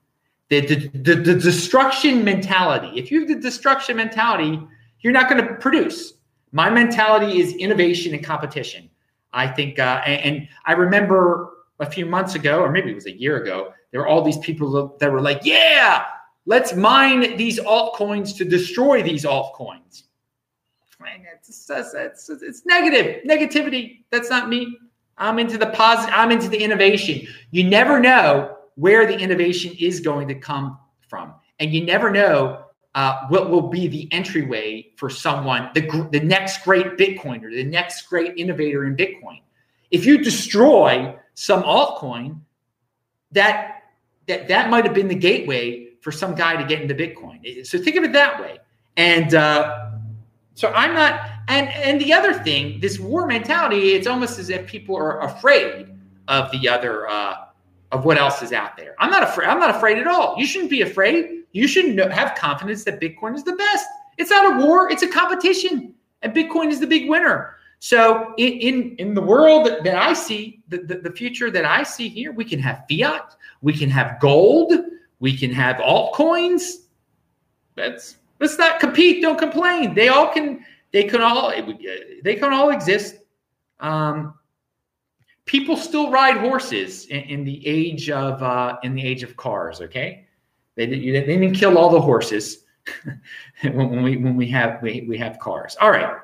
The, 0.50 0.60
the, 0.62 0.76
the, 0.94 1.16
the 1.16 1.36
destruction 1.36 2.26
mentality. 2.26 3.00
If 3.00 3.10
you 3.10 3.22
have 3.22 3.30
the 3.30 3.36
destruction 3.36 3.96
mentality, 3.96 4.62
you're 5.00 5.14
not 5.14 5.30
going 5.30 5.46
to 5.46 5.54
produce. 5.56 6.14
My 6.52 6.70
mentality 6.70 7.40
is 7.40 7.54
innovation 7.54 8.14
and 8.14 8.24
competition. 8.24 8.90
I 9.34 9.48
think, 9.48 9.80
uh, 9.80 10.02
and, 10.06 10.22
and 10.22 10.48
I 10.66 10.74
remember 10.74 11.54
a 11.80 11.86
few 11.90 12.06
months 12.06 12.36
ago, 12.36 12.60
or 12.60 12.70
maybe 12.70 12.92
it 12.92 12.96
was 12.96 13.06
a 13.06 13.18
year 13.18 13.42
ago, 13.42 13.74
there 13.92 14.02
were 14.02 14.08
all 14.08 14.22
these 14.24 14.38
people 14.40 14.98
that 15.00 15.12
were 15.12 15.22
like, 15.22 15.42
yeah, 15.44 16.04
let's 16.46 16.76
mine 16.76 17.38
these 17.38 17.60
altcoins 17.60 18.36
to 18.38 18.46
destroy 18.46 19.02
these 19.02 19.24
altcoins. 19.24 20.04
It's, 21.48 21.70
it's, 21.70 22.30
it's, 22.30 22.30
it's 22.30 22.66
negative, 22.66 23.24
negativity. 23.24 24.04
That's 24.12 24.30
not 24.30 24.48
me. 24.48 24.78
I'm 25.22 25.40
into 25.40 25.58
the 25.58 25.68
positive, 25.68 26.14
I'm 26.18 26.32
into 26.32 26.50
the 26.50 26.58
innovation. 26.58 27.28
You 27.52 27.64
never 27.64 28.00
know 28.00 28.58
where 28.76 29.06
the 29.06 29.18
innovation 29.18 29.74
is 29.80 30.00
going 30.00 30.28
to 30.28 30.36
come 30.36 30.80
from. 31.08 31.34
And 31.60 31.72
you 31.72 31.86
never 31.86 32.10
know 32.10 32.66
uh, 32.96 33.28
what 33.28 33.52
will 33.52 33.70
be 33.70 33.88
the 33.88 34.12
entryway 34.12 34.92
for 34.98 35.10
someone, 35.10 35.70
the, 35.76 36.10
the 36.12 36.20
next 36.20 36.64
great 36.64 36.98
Bitcoiner, 36.98 37.52
the 37.52 37.64
next 37.64 38.10
great 38.10 38.38
innovator 38.38 38.86
in 38.86 38.96
Bitcoin. 38.98 39.42
If 39.92 40.06
you 40.06 40.18
destroy 40.18 41.16
some 41.36 41.64
altcoin, 41.64 42.40
that 43.32 43.84
that 44.28 44.48
that 44.48 44.70
might 44.70 44.86
have 44.86 44.94
been 44.94 45.08
the 45.08 45.16
gateway 45.16 45.90
for 46.02 46.12
some 46.12 46.36
guy 46.36 46.56
to 46.58 46.66
get 46.66 46.82
into 46.82 46.96
Bitcoin. 46.96 47.66
So 47.66 47.78
think 47.78 47.96
of 47.96 48.04
it 48.04 48.14
that 48.14 48.42
way. 48.42 48.60
And 48.98 49.34
uh, 49.36 49.92
so 50.56 50.70
I'm 50.74 50.94
not. 50.94 51.31
And 51.48 51.70
and 51.70 52.00
the 52.00 52.14
other 52.14 52.34
thing, 52.34 52.80
this 52.80 53.00
war 53.00 53.26
mentality, 53.28 53.94
it's 53.94 54.08
almost 54.08 54.40
as 54.40 54.50
if 54.50 54.68
people 54.68 54.96
are 54.96 55.22
afraid 55.22 55.88
of 56.28 56.52
the 56.52 56.70
other 56.70 57.08
uh, 57.08 57.36
of 57.92 58.06
what 58.06 58.18
else 58.18 58.42
is 58.42 58.54
out 58.54 58.78
there. 58.78 58.96
I'm 59.00 59.10
not 59.10 59.24
afraid. 59.24 59.48
I'm 59.48 59.60
not 59.60 59.76
afraid 59.76 59.98
at 59.98 60.08
all. 60.08 60.36
You 60.38 60.46
shouldn't 60.46 60.72
be 60.72 60.82
afraid. 60.82 61.44
You 61.52 61.68
should 61.68 61.96
know, 61.96 62.10
have 62.10 62.36
confidence 62.36 62.84
that 62.86 63.02
Bitcoin 63.02 63.36
is 63.36 63.44
the 63.44 63.54
best. 63.54 63.86
It's 64.18 64.30
not 64.30 64.56
a 64.56 64.66
war. 64.66 64.90
It's 64.90 65.04
a 65.04 65.08
competition, 65.08 65.94
and 66.22 66.34
Bitcoin 66.34 66.70
is 66.70 66.80
the 66.80 66.88
big 66.88 67.10
winner. 67.10 67.56
So 67.80 68.34
in 68.38 68.54
in, 68.54 68.96
in 68.98 69.14
the 69.16 69.22
world 69.22 69.68
that 69.84 69.96
I 69.96 70.14
see, 70.14 70.62
the, 70.70 70.78
the, 70.78 70.96
the 71.00 71.12
future 71.12 71.50
that 71.50 71.66
I 71.66 71.84
see 71.84 72.08
here, 72.08 72.32
we 72.32 72.46
can 72.46 72.60
have 72.60 72.84
fiat, 72.90 73.36
we 73.62 73.74
can 73.74 73.90
have 73.90 74.20
gold, 74.20 74.74
we 75.20 75.36
can 75.36 75.52
have 75.52 75.78
altcoins. 75.78 76.86
That's 77.76 78.18
let's 78.40 78.58
not 78.58 78.80
compete. 78.80 79.22
Don't 79.22 79.40
complain. 79.40 79.96
They 79.96 80.10
all 80.10 80.30
can. 80.30 80.64
They 80.92 81.04
can 81.06 81.22
all. 81.22 81.52
They 82.24 82.36
can 82.36 82.54
all 82.54 82.70
exist. 82.72 83.16
Um, 83.80 84.36
people 85.46 85.76
still 85.76 86.12
ride 86.12 86.38
horses 86.38 87.06
in, 87.08 87.22
in 87.22 87.44
the 87.44 87.66
age 87.66 88.10
of 88.10 88.42
uh, 88.44 88.78
in 88.84 88.96
the 88.96 89.04
age 89.04 89.24
of 89.24 89.36
cars. 89.38 89.82
Okay, 89.82 90.28
they, 90.76 90.86
they 90.86 90.98
didn't 91.00 91.54
kill 91.54 91.78
all 91.78 91.90
the 91.90 92.02
horses 92.02 92.66
when 93.62 94.04
we 94.04 94.18
when 94.18 94.36
we 94.36 94.48
have 94.48 94.82
we, 94.82 95.06
we 95.08 95.18
have 95.18 95.40
cars. 95.40 95.78
All 95.80 95.92
right. 95.92 96.18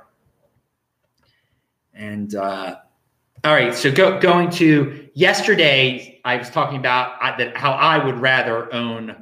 And 1.93 2.35
uh, 2.35 2.77
all 3.43 3.53
right, 3.53 3.73
so 3.73 3.91
go, 3.91 4.19
going 4.19 4.49
to 4.51 5.09
yesterday, 5.13 6.19
I 6.25 6.37
was 6.37 6.49
talking 6.49 6.77
about 6.77 7.21
uh, 7.21 7.37
that 7.37 7.55
how 7.55 7.71
I 7.71 8.03
would 8.03 8.19
rather 8.19 8.73
own. 8.73 9.15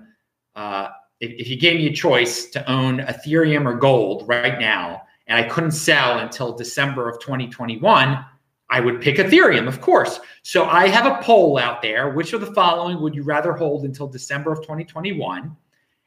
Uh, 0.56 0.90
if, 1.20 1.32
if 1.32 1.48
you 1.48 1.58
gave 1.58 1.78
me 1.78 1.88
a 1.88 1.94
choice 1.94 2.46
to 2.48 2.72
own 2.72 3.00
Ethereum 3.00 3.66
or 3.66 3.76
gold 3.76 4.28
right 4.28 4.60
now, 4.60 5.04
and 5.28 5.38
I 5.38 5.48
couldn't 5.48 5.72
sell 5.72 6.20
until 6.20 6.54
December 6.54 7.10
of 7.10 7.20
2021, 7.20 8.26
I 8.70 8.80
would 8.80 9.02
pick 9.02 9.18
Ethereum, 9.18 9.68
of 9.68 9.82
course. 9.82 10.20
So 10.44 10.66
I 10.66 10.88
have 10.88 11.06
a 11.06 11.22
poll 11.24 11.58
out 11.58 11.82
there. 11.82 12.12
Which 12.12 12.34
of 12.34 12.42
the 12.42 12.54
following 12.54 13.00
would 13.02 13.16
you 13.16 13.24
rather 13.24 13.54
hold 13.54 13.86
until 13.86 14.08
December 14.08 14.52
of 14.52 14.62
2021? 14.62 15.56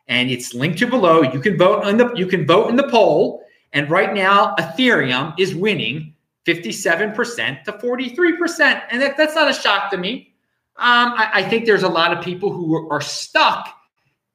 And 0.09 0.31
it's 0.31 0.55
linked 0.55 0.79
to 0.79 0.87
below. 0.87 1.23
You 1.23 1.41
can 1.41 1.57
vote 1.57 1.85
on 1.85 1.97
the 1.99 2.13
you 2.15 2.27
can 2.27 2.47
vote 2.47 2.71
in 2.71 2.77
the 2.77 2.89
poll. 2.89 3.45
And 3.73 3.91
right 3.91 4.15
now, 4.15 4.55
Ethereum 4.59 5.35
is 5.39 5.55
winning 5.55 6.15
57% 6.47 7.65
to 7.65 7.73
43%. 7.73 8.83
And 8.91 9.03
that, 9.03 9.17
that's 9.19 9.35
not 9.35 9.51
a 9.51 9.53
shock 9.53 9.91
to 9.91 9.99
me. 9.99 10.35
Um, 10.77 11.13
I, 11.13 11.31
I, 11.35 11.43
think 11.43 11.67
there's 11.67 11.83
a 11.83 11.89
lot 11.89 12.17
of 12.17 12.25
people 12.25 12.53
who 12.53 12.89
are 12.89 13.01
stuck 13.01 13.69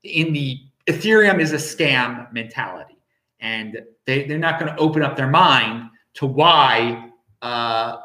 in 0.03 0.33
the 0.33 0.59
Ethereum 0.87 1.39
is 1.39 1.53
a 1.53 1.55
scam 1.55 2.31
mentality. 2.33 2.92
And 3.43 3.79
they, 4.05 4.25
they're 4.25 4.39
not 4.39 4.59
going 4.59 4.73
to 4.73 4.79
open 4.79 5.03
up 5.03 5.15
their 5.15 5.29
mind 5.29 5.91
to 6.15 6.25
why 6.25 7.09
uh, 7.43 7.97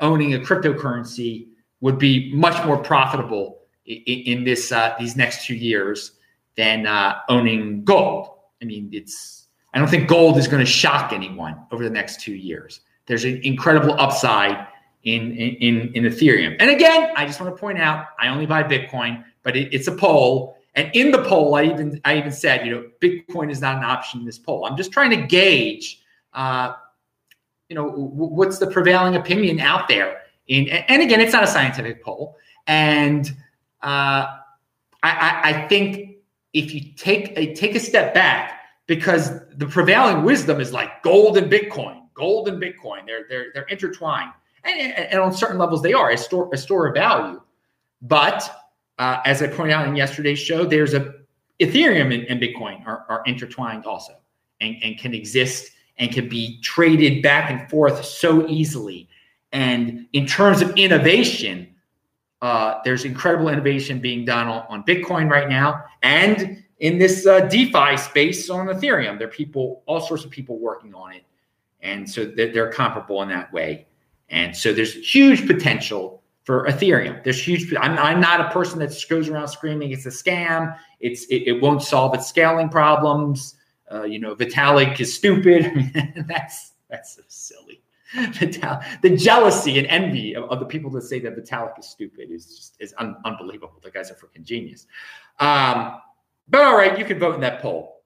owning 0.00 0.34
a 0.34 0.38
cryptocurrency 0.38 1.48
would 1.80 1.98
be 1.98 2.32
much 2.32 2.64
more 2.64 2.78
profitable 2.78 3.58
in, 3.84 3.98
in 4.04 4.44
this 4.44 4.72
uh, 4.72 4.94
these 4.98 5.16
next 5.16 5.44
two 5.44 5.54
years 5.54 6.12
than 6.56 6.86
uh, 6.86 7.18
owning 7.28 7.84
gold. 7.84 8.30
I 8.62 8.64
mean, 8.64 8.88
it's 8.92 9.48
I 9.74 9.78
don't 9.78 9.88
think 9.88 10.08
gold 10.08 10.38
is 10.38 10.48
going 10.48 10.64
to 10.64 10.70
shock 10.70 11.12
anyone 11.12 11.56
over 11.72 11.84
the 11.84 11.90
next 11.90 12.20
two 12.20 12.34
years. 12.34 12.80
There's 13.06 13.24
an 13.24 13.40
incredible 13.42 13.94
upside 14.00 14.66
in, 15.02 15.32
in, 15.36 15.92
in 15.94 16.04
Ethereum. 16.04 16.56
And 16.58 16.70
again, 16.70 17.10
I 17.16 17.26
just 17.26 17.40
want 17.40 17.54
to 17.54 17.60
point 17.60 17.78
out, 17.78 18.06
I 18.18 18.28
only 18.28 18.46
buy 18.46 18.62
Bitcoin, 18.62 19.22
but 19.42 19.56
it, 19.56 19.74
it's 19.74 19.88
a 19.88 19.92
poll. 19.92 20.56
And 20.74 20.90
in 20.94 21.10
the 21.10 21.22
poll, 21.22 21.54
I 21.54 21.64
even 21.64 22.00
I 22.04 22.16
even 22.16 22.32
said, 22.32 22.66
you 22.66 22.72
know, 22.72 22.84
Bitcoin 23.00 23.50
is 23.50 23.60
not 23.60 23.76
an 23.76 23.84
option 23.84 24.20
in 24.20 24.26
this 24.26 24.38
poll. 24.38 24.64
I'm 24.64 24.76
just 24.76 24.92
trying 24.92 25.10
to 25.10 25.16
gauge, 25.16 26.00
uh, 26.32 26.74
you 27.68 27.76
know, 27.76 27.90
w- 27.90 28.08
what's 28.10 28.58
the 28.58 28.66
prevailing 28.66 29.16
opinion 29.16 29.60
out 29.60 29.86
there. 29.88 30.22
In 30.48 30.68
and 30.68 31.02
again, 31.02 31.20
it's 31.20 31.32
not 31.32 31.44
a 31.44 31.46
scientific 31.46 32.02
poll. 32.02 32.36
And 32.66 33.28
uh, 33.82 34.26
I, 35.02 35.40
I 35.44 35.66
think 35.68 36.16
if 36.52 36.74
you 36.74 36.92
take 36.96 37.32
a 37.36 37.54
take 37.54 37.74
a 37.74 37.80
step 37.80 38.12
back, 38.12 38.60
because 38.86 39.30
the 39.56 39.66
prevailing 39.66 40.24
wisdom 40.24 40.60
is 40.60 40.72
like 40.72 41.02
gold 41.02 41.38
and 41.38 41.50
Bitcoin 41.50 42.00
gold 42.14 42.48
and 42.48 42.62
Bitcoin. 42.62 43.06
They're 43.06 43.26
they're 43.28 43.46
they're 43.52 43.64
intertwined, 43.64 44.32
and, 44.64 44.92
and 44.92 45.20
on 45.20 45.34
certain 45.34 45.58
levels 45.58 45.82
they 45.82 45.92
are 45.92 46.10
a 46.10 46.16
store 46.16 46.48
a 46.52 46.56
store 46.56 46.88
of 46.88 46.94
value. 46.94 47.40
But 48.02 48.48
uh, 48.98 49.20
as 49.24 49.42
I 49.42 49.48
pointed 49.48 49.72
out 49.72 49.88
in 49.88 49.96
yesterday's 49.96 50.38
show, 50.38 50.64
there's 50.64 50.94
a 50.94 51.14
Ethereum 51.60 52.12
and, 52.14 52.24
and 52.24 52.40
Bitcoin 52.40 52.84
are, 52.86 53.06
are 53.08 53.22
intertwined 53.26 53.86
also, 53.86 54.14
and, 54.60 54.76
and 54.82 54.98
can 54.98 55.14
exist 55.14 55.70
and 55.98 56.10
can 56.10 56.28
be 56.28 56.60
traded 56.60 57.22
back 57.22 57.50
and 57.50 57.70
forth 57.70 58.04
so 58.04 58.48
easily. 58.48 59.08
And 59.52 60.06
in 60.12 60.26
terms 60.26 60.62
of 60.62 60.76
innovation, 60.76 61.68
uh, 62.42 62.80
there's 62.84 63.04
incredible 63.04 63.48
innovation 63.48 64.00
being 64.00 64.24
done 64.24 64.48
on, 64.48 64.66
on, 64.68 64.82
Bitcoin 64.82 65.30
right 65.30 65.48
now, 65.48 65.84
and 66.02 66.64
in 66.80 66.98
this 66.98 67.24
uh, 67.24 67.40
DeFi 67.40 67.96
space 67.96 68.50
on 68.50 68.66
Ethereum. 68.66 69.18
There 69.18 69.28
are 69.28 69.30
people, 69.30 69.82
all 69.86 70.00
sorts 70.00 70.24
of 70.24 70.30
people 70.30 70.58
working 70.58 70.92
on 70.92 71.12
it 71.12 71.24
and 71.84 72.10
so 72.10 72.24
they're 72.24 72.72
comparable 72.72 73.22
in 73.22 73.28
that 73.28 73.52
way. 73.52 73.86
And 74.30 74.56
so 74.56 74.72
there's 74.72 74.94
huge 74.94 75.46
potential 75.46 76.22
for 76.44 76.66
Ethereum. 76.66 77.22
There's 77.24 77.42
huge. 77.42 77.74
I'm, 77.80 77.98
I'm 77.98 78.20
not 78.20 78.40
a 78.40 78.50
person 78.50 78.78
that 78.78 78.94
goes 79.08 79.28
around 79.28 79.48
screaming 79.48 79.90
it's 79.90 80.06
a 80.06 80.10
scam. 80.10 80.76
It's 81.00 81.24
it, 81.26 81.44
it 81.46 81.62
won't 81.62 81.82
solve 81.82 82.14
its 82.14 82.26
scaling 82.26 82.68
problems. 82.68 83.56
Uh, 83.90 84.04
you 84.04 84.18
know, 84.18 84.34
Vitalik 84.34 85.00
is 85.00 85.12
stupid. 85.12 86.24
that's 86.28 86.72
that's 86.88 87.16
so 87.16 87.22
silly. 87.28 87.80
Vital, 88.14 88.80
the 89.02 89.16
jealousy 89.16 89.76
and 89.78 89.88
envy 89.88 90.34
of, 90.34 90.44
of, 90.44 90.60
the 90.60 90.66
people 90.66 90.88
that 90.88 91.02
say 91.02 91.18
that 91.18 91.36
Vitalik 91.36 91.76
is 91.80 91.86
stupid 91.86 92.30
is 92.30 92.46
just 92.46 92.76
is 92.78 92.94
un, 92.98 93.16
unbelievable. 93.24 93.80
The 93.82 93.90
guy's 93.90 94.10
a 94.10 94.14
freaking 94.14 94.44
genius. 94.44 94.86
Um, 95.40 96.00
but 96.48 96.60
all 96.60 96.76
right, 96.76 96.96
you 96.96 97.04
can 97.04 97.18
vote 97.18 97.34
in 97.34 97.40
that 97.40 97.60
poll. 97.60 98.02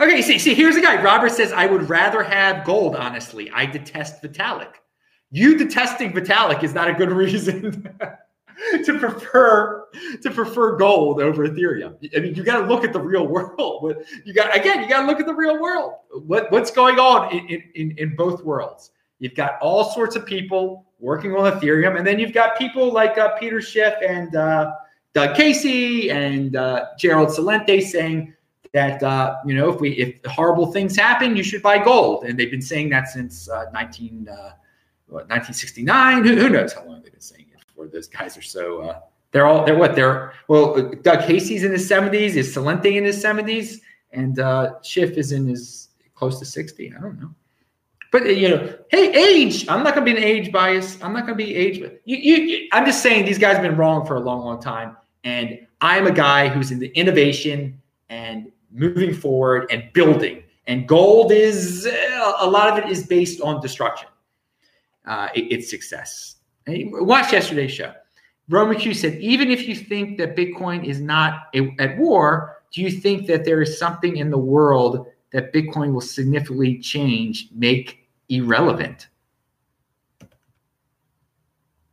Okay, 0.00 0.22
see, 0.22 0.38
see, 0.38 0.54
here's 0.54 0.76
a 0.76 0.80
guy. 0.80 1.02
Robert 1.02 1.32
says, 1.32 1.52
I 1.52 1.66
would 1.66 1.90
rather 1.90 2.22
have 2.22 2.64
gold, 2.64 2.94
honestly. 2.94 3.50
I 3.50 3.66
detest 3.66 4.22
Vitalik. 4.22 4.74
You 5.30 5.58
detesting 5.58 6.12
Vitalik 6.12 6.62
is 6.62 6.74
not 6.74 6.88
a 6.88 6.94
good 6.94 7.10
reason. 7.24 7.94
to 8.84 8.98
prefer 8.98 9.86
to 10.20 10.30
prefer 10.30 10.76
gold 10.76 11.20
over 11.20 11.46
Ethereum. 11.46 11.94
I 12.16 12.20
mean, 12.20 12.34
you 12.34 12.42
got 12.42 12.60
to 12.60 12.66
look 12.66 12.84
at 12.84 12.92
the 12.92 13.00
real 13.00 13.26
world. 13.28 13.94
You 14.24 14.34
got 14.34 14.56
again, 14.56 14.82
you 14.82 14.88
got 14.88 15.02
to 15.02 15.06
look 15.06 15.20
at 15.20 15.26
the 15.26 15.34
real 15.34 15.60
world. 15.60 15.94
What 16.10 16.50
what's 16.50 16.70
going 16.70 16.98
on 16.98 17.32
in, 17.32 17.62
in 17.74 17.94
in 17.98 18.16
both 18.16 18.44
worlds? 18.44 18.90
You've 19.20 19.34
got 19.34 19.58
all 19.60 19.84
sorts 19.84 20.16
of 20.16 20.24
people 20.26 20.86
working 21.00 21.34
on 21.34 21.52
Ethereum, 21.52 21.96
and 21.98 22.06
then 22.06 22.18
you've 22.18 22.32
got 22.32 22.58
people 22.58 22.92
like 22.92 23.18
uh, 23.18 23.36
Peter 23.38 23.60
Schiff 23.60 23.94
and 24.06 24.34
uh, 24.34 24.72
Doug 25.12 25.36
Casey 25.36 26.10
and 26.10 26.56
uh, 26.56 26.86
Gerald 26.98 27.28
Celente 27.28 27.82
saying 27.82 28.34
that 28.72 29.02
uh, 29.02 29.36
you 29.46 29.54
know 29.54 29.70
if 29.72 29.80
we 29.80 29.90
if 29.92 30.24
horrible 30.26 30.72
things 30.72 30.96
happen, 30.96 31.36
you 31.36 31.42
should 31.42 31.62
buy 31.62 31.82
gold, 31.82 32.24
and 32.24 32.38
they've 32.38 32.50
been 32.50 32.62
saying 32.62 32.90
that 32.90 33.08
since 33.08 33.48
uh, 33.48 33.66
19 33.72 34.28
uh, 34.28 34.50
what, 35.08 35.28
1969. 35.28 36.24
Who, 36.24 36.36
who, 36.36 36.48
knows 36.48 36.72
how 36.72 36.84
long 36.84 37.02
they've 37.02 37.12
been 37.12 37.20
saying 37.20 37.46
it 37.52 37.64
for? 37.74 37.86
Those 37.86 38.08
guys 38.08 38.36
are 38.36 38.42
so 38.42 38.82
uh, 38.82 39.00
they're 39.32 39.46
all 39.46 39.64
they're 39.64 39.76
what 39.76 39.94
they're 39.94 40.34
well. 40.48 40.92
Doug 41.02 41.26
Casey's 41.26 41.64
in 41.64 41.72
his 41.72 41.88
70s, 41.88 42.34
is 42.34 42.54
Celente 42.54 42.96
in 42.96 43.04
his 43.04 43.22
70s, 43.22 43.80
and 44.12 44.38
uh, 44.38 44.80
Schiff 44.82 45.12
is 45.12 45.32
in 45.32 45.46
his 45.46 45.88
close 46.14 46.38
to 46.38 46.44
60. 46.44 46.94
I 46.96 47.00
don't 47.00 47.20
know. 47.20 47.34
But 48.10 48.36
you 48.36 48.48
know, 48.48 48.74
hey, 48.90 49.12
age. 49.12 49.68
I'm 49.68 49.82
not 49.82 49.94
going 49.94 50.06
to 50.06 50.12
be 50.12 50.18
an 50.18 50.24
age 50.24 50.50
bias. 50.50 51.02
I'm 51.02 51.12
not 51.12 51.26
going 51.26 51.36
to 51.38 51.44
be 51.44 51.54
age. 51.54 51.78
You, 51.78 52.16
you, 52.16 52.36
you, 52.36 52.68
I'm 52.72 52.86
just 52.86 53.02
saying 53.02 53.26
these 53.26 53.38
guys 53.38 53.54
have 53.54 53.62
been 53.62 53.76
wrong 53.76 54.06
for 54.06 54.16
a 54.16 54.20
long, 54.20 54.44
long 54.44 54.60
time. 54.60 54.96
And 55.24 55.66
I'm 55.80 56.06
a 56.06 56.12
guy 56.12 56.48
who's 56.48 56.70
in 56.70 56.78
the 56.78 56.88
innovation 56.88 57.80
and 58.08 58.50
moving 58.70 59.12
forward 59.12 59.66
and 59.70 59.92
building. 59.92 60.42
And 60.66 60.86
gold 60.86 61.32
is 61.32 61.86
a 61.86 62.46
lot 62.46 62.70
of 62.70 62.84
it 62.84 62.90
is 62.90 63.06
based 63.06 63.40
on 63.40 63.60
destruction. 63.60 64.08
Uh, 65.08 65.28
it, 65.34 65.50
it's 65.50 65.70
success. 65.70 66.36
Watch 66.68 67.32
yesterday's 67.32 67.72
show. 67.72 67.94
Roman 68.50 68.78
Q 68.78 68.94
said, 68.94 69.18
even 69.18 69.50
if 69.50 69.66
you 69.66 69.74
think 69.74 70.18
that 70.18 70.36
Bitcoin 70.36 70.84
is 70.84 71.00
not 71.00 71.48
a, 71.54 71.74
at 71.78 71.98
war, 71.98 72.62
do 72.72 72.82
you 72.82 72.90
think 72.90 73.26
that 73.26 73.44
there 73.44 73.62
is 73.62 73.78
something 73.78 74.18
in 74.18 74.30
the 74.30 74.38
world 74.38 75.06
that 75.32 75.52
Bitcoin 75.52 75.92
will 75.92 76.00
significantly 76.02 76.78
change, 76.78 77.48
make 77.54 78.08
irrelevant? 78.28 79.08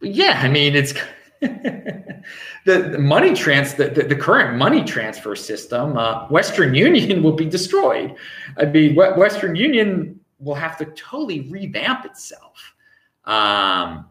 Yeah, 0.02 0.40
I 0.44 0.50
mean, 0.50 0.76
it's 0.76 0.94
the, 1.42 2.22
the, 2.66 2.98
money 3.00 3.34
trans 3.34 3.74
the, 3.76 3.90
the, 3.90 4.04
the, 4.04 4.16
current 4.16 4.58
money 4.58 4.84
transfer 4.84 5.36
system, 5.36 5.98
uh, 5.98 6.28
Western 6.28 6.76
Union 6.76 7.24
will 7.24 7.34
be 7.34 7.46
destroyed. 7.46 8.16
I 8.58 8.66
mean, 8.66 8.96
Western 8.96 9.56
Union 9.56 10.20
will 10.40 10.56
have 10.56 10.78
to 10.78 10.86
totally 10.86 11.42
revamp 11.50 12.06
itself. 12.06 12.75
Um, 13.26 14.06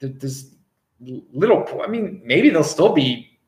there's 0.00 0.54
little. 1.00 1.82
I 1.82 1.86
mean, 1.88 2.22
maybe 2.24 2.50
they'll 2.50 2.64
still 2.64 2.92
be 2.92 3.38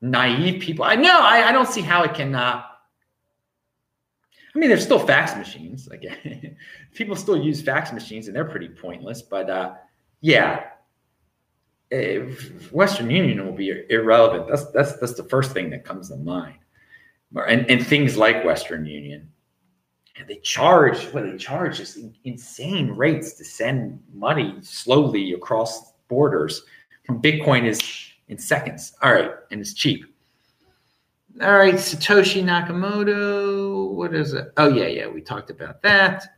naive 0.00 0.62
people. 0.62 0.84
I 0.84 0.94
know. 0.94 1.20
I, 1.20 1.48
I 1.48 1.52
don't 1.52 1.68
see 1.68 1.82
how 1.82 2.02
it 2.02 2.14
can. 2.14 2.34
Uh, 2.34 2.62
I 4.54 4.58
mean, 4.58 4.68
there's 4.68 4.82
still 4.82 4.98
fax 4.98 5.36
machines. 5.36 5.88
Like 5.88 6.04
people 6.94 7.16
still 7.16 7.36
use 7.36 7.62
fax 7.62 7.92
machines, 7.92 8.26
and 8.26 8.34
they're 8.34 8.44
pretty 8.44 8.68
pointless. 8.68 9.22
But 9.22 9.48
uh, 9.48 9.74
yeah, 10.20 10.64
Western 12.70 13.10
Union 13.10 13.44
will 13.44 13.52
be 13.52 13.84
irrelevant. 13.90 14.48
That's 14.48 14.66
that's 14.70 14.96
that's 14.98 15.14
the 15.14 15.24
first 15.24 15.52
thing 15.52 15.70
that 15.70 15.84
comes 15.84 16.08
to 16.08 16.16
mind. 16.16 16.58
And 17.46 17.68
and 17.70 17.86
things 17.86 18.16
like 18.16 18.44
Western 18.44 18.86
Union, 18.86 19.30
and 20.16 20.28
they 20.28 20.36
charge 20.36 21.12
well, 21.12 21.24
they 21.24 21.36
charge 21.36 21.78
just 21.78 21.98
insane 22.24 22.90
rates 22.90 23.34
to 23.34 23.44
send 23.44 24.02
money 24.12 24.56
slowly 24.62 25.32
across 25.32 25.92
borders. 26.08 26.62
Bitcoin 27.08 27.64
is 27.64 27.80
in 28.28 28.38
seconds. 28.38 28.94
All 29.02 29.12
right, 29.12 29.32
and 29.50 29.60
it's 29.60 29.74
cheap. 29.74 30.04
All 31.40 31.54
right, 31.54 31.74
Satoshi 31.74 32.42
Nakamoto. 32.44 33.90
What 33.92 34.14
is 34.14 34.34
it? 34.34 34.52
Oh, 34.56 34.68
yeah, 34.68 34.86
yeah, 34.86 35.06
we 35.08 35.20
talked 35.20 35.50
about 35.50 35.82
that. 35.82 36.36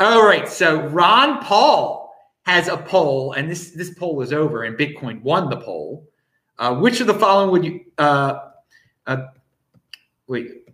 All 0.00 0.24
right, 0.24 0.48
so 0.48 0.86
Ron 0.88 1.42
Paul 1.42 2.14
has 2.42 2.68
a 2.68 2.76
poll, 2.76 3.32
and 3.32 3.50
this 3.50 3.72
this 3.72 3.94
poll 3.94 4.20
is 4.22 4.32
over, 4.32 4.64
and 4.64 4.76
Bitcoin 4.78 5.22
won 5.22 5.50
the 5.50 5.56
poll. 5.56 6.08
Uh, 6.58 6.74
which 6.74 7.00
of 7.00 7.06
the 7.06 7.14
following 7.14 7.50
would 7.50 7.64
you? 7.64 7.80
Uh, 7.98 8.50
uh, 9.06 9.26
wait, 10.26 10.67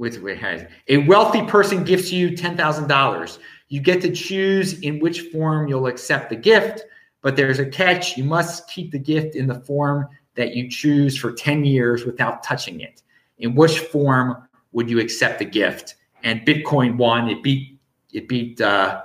wait. 0.00 0.38
Has 0.38 0.66
a 0.88 0.98
wealthy 0.98 1.44
person 1.46 1.84
gifts 1.84 2.10
you 2.10 2.36
ten 2.36 2.56
thousand 2.56 2.88
dollars? 2.88 3.38
You 3.68 3.80
get 3.80 4.00
to 4.02 4.10
choose 4.10 4.80
in 4.80 4.98
which 4.98 5.20
form 5.32 5.68
you'll 5.68 5.86
accept 5.86 6.30
the 6.30 6.36
gift, 6.36 6.82
but 7.22 7.36
there's 7.36 7.58
a 7.58 7.66
catch. 7.66 8.16
You 8.16 8.24
must 8.24 8.68
keep 8.68 8.90
the 8.90 8.98
gift 8.98 9.36
in 9.36 9.46
the 9.46 9.60
form 9.60 10.08
that 10.34 10.54
you 10.54 10.68
choose 10.68 11.16
for 11.16 11.32
10 11.32 11.64
years 11.64 12.04
without 12.04 12.42
touching 12.42 12.80
it. 12.80 13.02
In 13.38 13.54
which 13.54 13.78
form 13.78 14.48
would 14.72 14.90
you 14.90 14.98
accept 15.00 15.38
the 15.38 15.44
gift? 15.44 15.96
And 16.22 16.40
Bitcoin 16.40 16.96
won. 16.96 17.28
It 17.28 17.42
beat 17.42 17.78
it 18.12 18.26
beat 18.26 18.60
uh, 18.60 19.02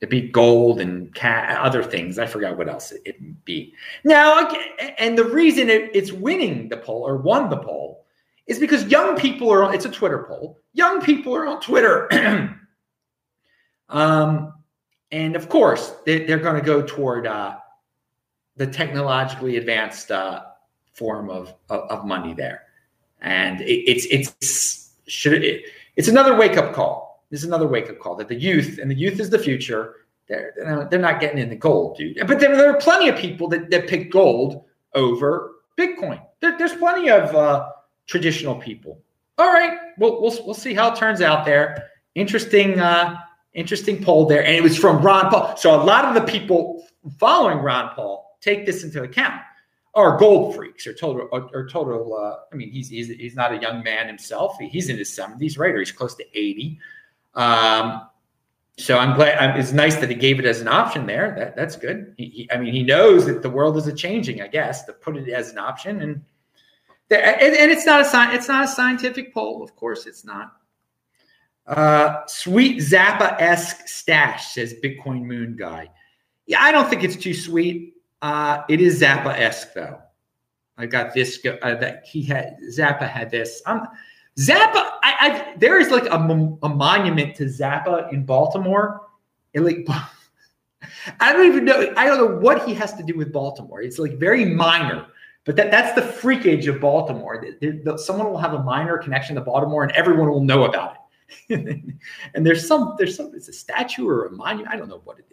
it 0.00 0.10
beat 0.10 0.32
gold 0.32 0.80
and 0.80 1.12
cat, 1.14 1.58
other 1.58 1.82
things. 1.82 2.18
I 2.18 2.26
forgot 2.26 2.56
what 2.56 2.68
else 2.68 2.92
it, 2.92 3.02
it 3.04 3.44
beat. 3.44 3.74
Now, 4.04 4.48
and 4.98 5.16
the 5.16 5.24
reason 5.24 5.68
it, 5.68 5.90
it's 5.94 6.12
winning 6.12 6.68
the 6.68 6.76
poll 6.76 7.06
or 7.06 7.16
won 7.16 7.50
the 7.50 7.56
poll 7.56 8.01
is 8.52 8.60
because 8.60 8.84
young 8.86 9.16
people 9.16 9.50
are. 9.50 9.64
on 9.64 9.74
It's 9.74 9.84
a 9.84 9.90
Twitter 9.90 10.24
poll. 10.28 10.60
Young 10.74 11.00
people 11.00 11.34
are 11.34 11.46
on 11.46 11.60
Twitter. 11.60 12.08
um, 13.88 14.54
and 15.10 15.36
of 15.36 15.48
course, 15.48 15.94
they, 16.06 16.30
are 16.30 16.38
going 16.38 16.56
to 16.56 16.64
go 16.64 16.82
toward 16.82 17.26
uh, 17.26 17.56
the 18.56 18.66
technologically 18.66 19.56
advanced 19.56 20.10
uh, 20.10 20.42
form 20.92 21.30
of, 21.30 21.54
of, 21.68 21.80
of 21.90 22.06
money 22.06 22.34
there, 22.34 22.62
and 23.20 23.60
it, 23.60 23.90
it's 23.90 24.06
it's 24.06 24.90
should 25.06 25.42
it, 25.42 25.64
it's 25.96 26.08
another 26.08 26.36
wake 26.36 26.56
up 26.56 26.72
call. 26.74 27.24
This 27.30 27.40
is 27.40 27.46
another 27.46 27.66
wake 27.66 27.88
up 27.88 27.98
call 27.98 28.14
that 28.16 28.28
the 28.28 28.38
youth 28.38 28.78
and 28.78 28.90
the 28.90 28.94
youth 28.94 29.18
is 29.18 29.30
the 29.30 29.38
future. 29.38 29.96
They're 30.28 30.86
they're 30.90 31.00
not 31.00 31.20
getting 31.20 31.38
into 31.38 31.56
gold, 31.56 31.96
dude. 31.96 32.18
But 32.26 32.38
there, 32.38 32.56
there 32.56 32.70
are 32.70 32.78
plenty 32.78 33.08
of 33.08 33.16
people 33.16 33.48
that, 33.48 33.70
that 33.70 33.88
pick 33.88 34.10
gold 34.10 34.64
over 34.94 35.52
Bitcoin. 35.78 36.24
There, 36.40 36.56
there's 36.56 36.74
plenty 36.74 37.10
of 37.10 37.34
uh, 37.34 37.68
traditional 38.06 38.54
people. 38.54 39.00
All 39.38 39.52
right, 39.52 39.78
we'll, 39.98 40.20
we'll 40.20 40.36
we'll 40.44 40.54
see 40.54 40.74
how 40.74 40.92
it 40.92 40.96
turns 40.96 41.20
out 41.20 41.44
there. 41.44 41.90
Interesting. 42.14 42.78
Uh, 42.78 43.18
interesting 43.54 44.02
poll 44.02 44.26
there, 44.26 44.44
and 44.44 44.54
it 44.54 44.62
was 44.62 44.76
from 44.76 45.02
Ron 45.02 45.30
Paul. 45.30 45.56
So 45.56 45.74
a 45.74 45.82
lot 45.82 46.04
of 46.04 46.14
the 46.14 46.22
people 46.22 46.86
following 47.18 47.58
Ron 47.58 47.94
Paul 47.94 48.38
take 48.40 48.66
this 48.66 48.84
into 48.84 49.02
account 49.02 49.40
are 49.94 50.16
gold 50.18 50.54
freaks 50.54 50.86
or 50.86 50.94
total 50.94 51.28
or, 51.30 51.68
total 51.68 52.16
uh, 52.16 52.36
i 52.52 52.56
mean 52.56 52.70
he's, 52.70 52.88
he's 52.88 53.08
he's 53.08 53.34
not 53.34 53.52
a 53.52 53.58
young 53.58 53.82
man 53.82 54.06
himself 54.06 54.56
he's 54.58 54.88
in 54.88 54.96
his 54.96 55.10
70s 55.10 55.58
right 55.58 55.74
or 55.74 55.78
he's 55.78 55.92
close 55.92 56.14
to 56.14 56.24
80 56.34 56.78
um, 57.34 58.08
so 58.78 58.98
i'm 58.98 59.14
glad 59.14 59.38
I'm, 59.38 59.58
it's 59.58 59.72
nice 59.72 59.96
that 59.96 60.08
he 60.08 60.14
gave 60.14 60.38
it 60.38 60.46
as 60.46 60.60
an 60.60 60.68
option 60.68 61.06
there 61.06 61.34
that 61.36 61.56
that's 61.56 61.76
good 61.76 62.14
he, 62.16 62.26
he, 62.26 62.50
i 62.50 62.56
mean 62.56 62.72
he 62.72 62.82
knows 62.82 63.26
that 63.26 63.42
the 63.42 63.50
world 63.50 63.76
is 63.76 63.86
a 63.86 63.92
changing 63.92 64.40
i 64.40 64.46
guess 64.46 64.84
to 64.84 64.92
put 64.92 65.16
it 65.16 65.28
as 65.28 65.50
an 65.50 65.58
option 65.58 66.00
and 66.00 66.22
and, 67.16 67.70
it's 67.70 67.86
not 67.86 68.00
a 68.00 68.04
sign 68.04 68.34
it's 68.34 68.48
not 68.48 68.64
a 68.64 68.68
scientific 68.68 69.32
poll 69.32 69.62
of 69.62 69.74
course 69.76 70.06
it's 70.06 70.24
not 70.24 70.52
uh, 71.66 72.22
sweet 72.26 72.78
zappa-esque 72.78 73.86
stash 73.86 74.54
says 74.54 74.74
bitcoin 74.82 75.22
moon 75.22 75.54
guy 75.56 75.88
yeah 76.46 76.60
i 76.60 76.72
don't 76.72 76.88
think 76.90 77.04
it's 77.04 77.16
too 77.16 77.34
sweet 77.34 77.92
uh, 78.22 78.62
it 78.68 78.80
is 78.80 79.02
Zappa 79.02 79.36
esque 79.36 79.74
though. 79.74 79.98
I 80.78 80.86
got 80.86 81.12
this 81.12 81.44
uh, 81.44 81.74
that 81.74 82.04
he 82.06 82.22
had. 82.22 82.56
Zappa 82.70 83.08
had 83.08 83.30
this. 83.30 83.60
Um, 83.66 83.86
Zappa. 84.38 84.90
I, 85.02 85.14
I 85.20 85.54
there 85.58 85.78
is 85.78 85.90
like 85.90 86.06
a, 86.06 86.16
a 86.62 86.68
monument 86.68 87.34
to 87.36 87.44
Zappa 87.44 88.10
in 88.12 88.24
Baltimore. 88.24 89.02
It 89.52 89.60
like. 89.60 89.86
I 91.20 91.32
don't 91.32 91.46
even 91.46 91.64
know. 91.64 91.92
I 91.96 92.06
don't 92.06 92.18
know 92.18 92.38
what 92.38 92.66
he 92.66 92.74
has 92.74 92.94
to 92.94 93.02
do 93.02 93.16
with 93.16 93.32
Baltimore. 93.32 93.82
It's 93.82 93.98
like 93.98 94.18
very 94.18 94.44
minor, 94.44 95.06
but 95.44 95.56
that, 95.56 95.70
that's 95.70 95.94
the 95.94 96.02
freakage 96.02 96.68
of 96.68 96.80
Baltimore. 96.80 97.44
Someone 97.96 98.30
will 98.30 98.38
have 98.38 98.54
a 98.54 98.62
minor 98.62 98.98
connection 98.98 99.34
to 99.36 99.40
Baltimore, 99.40 99.82
and 99.82 99.92
everyone 99.92 100.30
will 100.30 100.44
know 100.44 100.64
about 100.64 100.94
it. 100.94 100.98
and 102.34 102.46
there's 102.46 102.66
some, 102.66 102.94
there's 102.98 103.16
some, 103.16 103.32
it's 103.34 103.48
a 103.48 103.52
statue 103.52 104.06
or 104.06 104.26
a 104.26 104.30
monument. 104.30 104.72
I 104.72 104.76
don't 104.76 104.88
know 104.88 105.00
what 105.04 105.18
it 105.18 105.24
is 105.28 105.32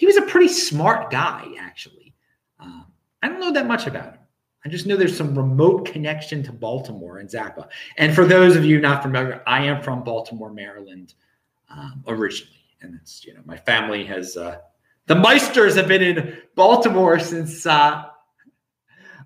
he 0.00 0.06
was 0.06 0.16
a 0.16 0.22
pretty 0.22 0.48
smart 0.48 1.10
guy, 1.10 1.46
actually. 1.58 2.14
Um, 2.58 2.86
I 3.22 3.28
don't 3.28 3.38
know 3.38 3.52
that 3.52 3.66
much 3.66 3.86
about 3.86 4.14
him. 4.14 4.20
I 4.64 4.70
just 4.70 4.86
know 4.86 4.96
there's 4.96 5.14
some 5.14 5.36
remote 5.36 5.84
connection 5.84 6.42
to 6.44 6.52
Baltimore 6.54 7.18
and 7.18 7.28
Zappa. 7.28 7.68
And 7.98 8.14
for 8.14 8.24
those 8.24 8.56
of 8.56 8.64
you 8.64 8.80
not 8.80 9.02
familiar, 9.02 9.42
I 9.46 9.62
am 9.64 9.82
from 9.82 10.02
Baltimore, 10.02 10.50
Maryland, 10.50 11.12
um, 11.68 12.02
originally, 12.06 12.64
and 12.80 12.94
it's 12.94 13.26
you 13.26 13.34
know 13.34 13.42
my 13.44 13.58
family 13.58 14.02
has 14.06 14.38
uh, 14.38 14.60
the 15.04 15.16
Meisters 15.16 15.76
have 15.76 15.86
been 15.86 16.02
in 16.02 16.38
Baltimore 16.54 17.18
since 17.18 17.66
uh, 17.66 18.04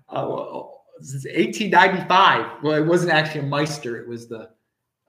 uh, 0.09 0.61
since 1.01 1.25
1895. 1.25 2.63
Well, 2.63 2.73
it 2.73 2.85
wasn't 2.85 3.11
actually 3.11 3.41
a 3.41 3.43
Meister; 3.43 3.97
it 3.97 4.07
was 4.07 4.27
the 4.27 4.49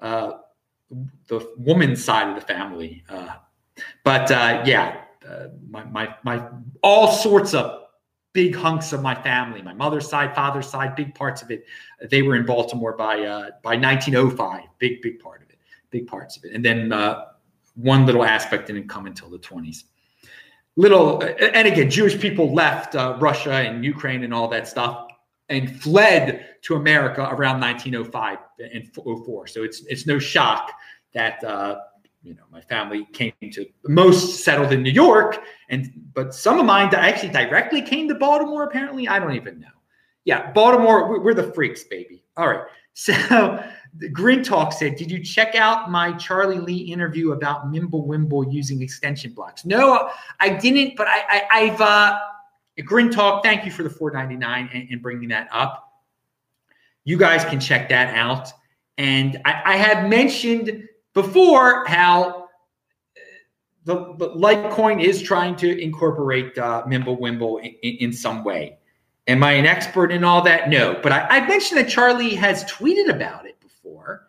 uh, 0.00 0.32
the 1.28 1.48
woman's 1.58 2.04
side 2.04 2.28
of 2.28 2.34
the 2.34 2.40
family. 2.40 3.04
Uh, 3.08 3.36
but 4.04 4.30
uh, 4.30 4.62
yeah, 4.64 5.02
uh, 5.28 5.48
my, 5.68 5.84
my, 5.84 6.14
my, 6.22 6.48
all 6.82 7.12
sorts 7.12 7.54
of 7.54 7.82
big 8.32 8.54
hunks 8.54 8.92
of 8.92 9.02
my 9.02 9.14
family, 9.14 9.62
my 9.62 9.74
mother's 9.74 10.08
side, 10.08 10.34
father's 10.34 10.68
side, 10.68 10.94
big 10.94 11.14
parts 11.14 11.42
of 11.42 11.50
it. 11.50 11.64
They 12.10 12.22
were 12.22 12.36
in 12.36 12.46
Baltimore 12.46 12.96
by 12.96 13.20
uh, 13.20 13.50
by 13.62 13.76
1905. 13.76 14.64
Big, 14.78 15.02
big 15.02 15.18
part 15.20 15.42
of 15.42 15.50
it. 15.50 15.58
Big 15.90 16.06
parts 16.06 16.36
of 16.36 16.44
it. 16.44 16.52
And 16.52 16.64
then 16.64 16.90
one 17.74 18.06
little 18.06 18.24
aspect 18.24 18.66
didn't 18.66 18.88
come 18.88 19.06
until 19.06 19.28
the 19.28 19.38
20s. 19.38 19.84
Little, 20.78 21.22
and 21.22 21.66
again, 21.66 21.88
Jewish 21.88 22.20
people 22.20 22.52
left 22.52 22.94
uh, 22.94 23.16
Russia 23.18 23.52
and 23.52 23.82
Ukraine 23.82 24.24
and 24.24 24.34
all 24.34 24.48
that 24.48 24.68
stuff 24.68 25.06
and 25.48 25.80
fled 25.80 26.56
to 26.62 26.74
America 26.74 27.22
around 27.22 27.60
1905 27.60 28.38
and 28.58 28.94
04. 28.94 29.46
So 29.46 29.62
it's 29.62 29.84
it's 29.86 30.06
no 30.06 30.18
shock 30.18 30.72
that 31.14 31.42
uh, 31.44 31.76
you 32.22 32.34
know 32.34 32.42
my 32.50 32.60
family 32.60 33.06
came 33.12 33.32
to 33.52 33.66
most 33.86 34.44
settled 34.44 34.72
in 34.72 34.82
New 34.82 34.90
York, 34.90 35.40
and 35.68 35.90
but 36.12 36.34
some 36.34 36.58
of 36.58 36.66
mine 36.66 36.92
actually 36.94 37.32
directly 37.32 37.82
came 37.82 38.08
to 38.08 38.14
Baltimore. 38.14 38.64
Apparently, 38.64 39.08
I 39.08 39.18
don't 39.18 39.34
even 39.34 39.60
know. 39.60 39.68
Yeah, 40.24 40.50
Baltimore, 40.50 41.20
we're 41.20 41.34
the 41.34 41.52
freaks, 41.52 41.84
baby. 41.84 42.24
All 42.36 42.48
right. 42.48 42.64
So 42.98 43.12
Grin 44.12 44.42
Talk 44.42 44.72
said, 44.72 44.96
Did 44.96 45.10
you 45.10 45.22
check 45.22 45.54
out 45.54 45.90
my 45.90 46.12
Charlie 46.12 46.58
Lee 46.58 46.76
interview 46.76 47.32
about 47.32 47.70
Mimblewimble 47.70 48.52
using 48.52 48.82
extension 48.82 49.32
blocks? 49.32 49.64
No, 49.64 50.10
I 50.40 50.50
didn't, 50.50 50.96
but 50.96 51.06
I, 51.08 51.42
I, 51.50 51.58
have 51.60 51.80
uh, 51.80 53.10
Talk, 53.10 53.42
thank 53.42 53.64
you 53.64 53.70
for 53.70 53.82
the 53.82 53.90
499 53.90 54.70
and, 54.72 54.88
and, 54.90 55.02
bringing 55.02 55.28
that 55.30 55.48
up. 55.52 55.92
You 57.04 57.16
guys 57.16 57.44
can 57.44 57.60
check 57.60 57.88
that 57.88 58.14
out. 58.14 58.52
And 58.98 59.40
I, 59.44 59.62
I 59.64 59.76
have 59.76 60.08
mentioned 60.08 60.88
before 61.14 61.84
how 61.86 62.24
uh, 62.24 62.44
the, 63.84 64.14
the 64.16 64.30
Litecoin 64.30 65.02
is 65.02 65.22
trying 65.22 65.56
to 65.56 65.82
incorporate 65.82 66.56
uh, 66.58 66.84
Mimblewimble 66.86 67.60
in, 67.62 67.74
in, 67.82 67.96
in 68.08 68.12
some 68.12 68.44
way. 68.44 68.78
Am 69.28 69.42
I 69.42 69.52
an 69.52 69.66
expert 69.66 70.12
in 70.12 70.22
all 70.22 70.42
that? 70.42 70.70
No, 70.70 70.98
but 71.02 71.12
I, 71.12 71.26
I 71.28 71.48
mentioned 71.48 71.80
that 71.80 71.88
Charlie 71.88 72.34
has 72.34 72.64
tweeted 72.64 73.08
about 73.08 73.44
it 73.44 73.56
before. 73.86 74.28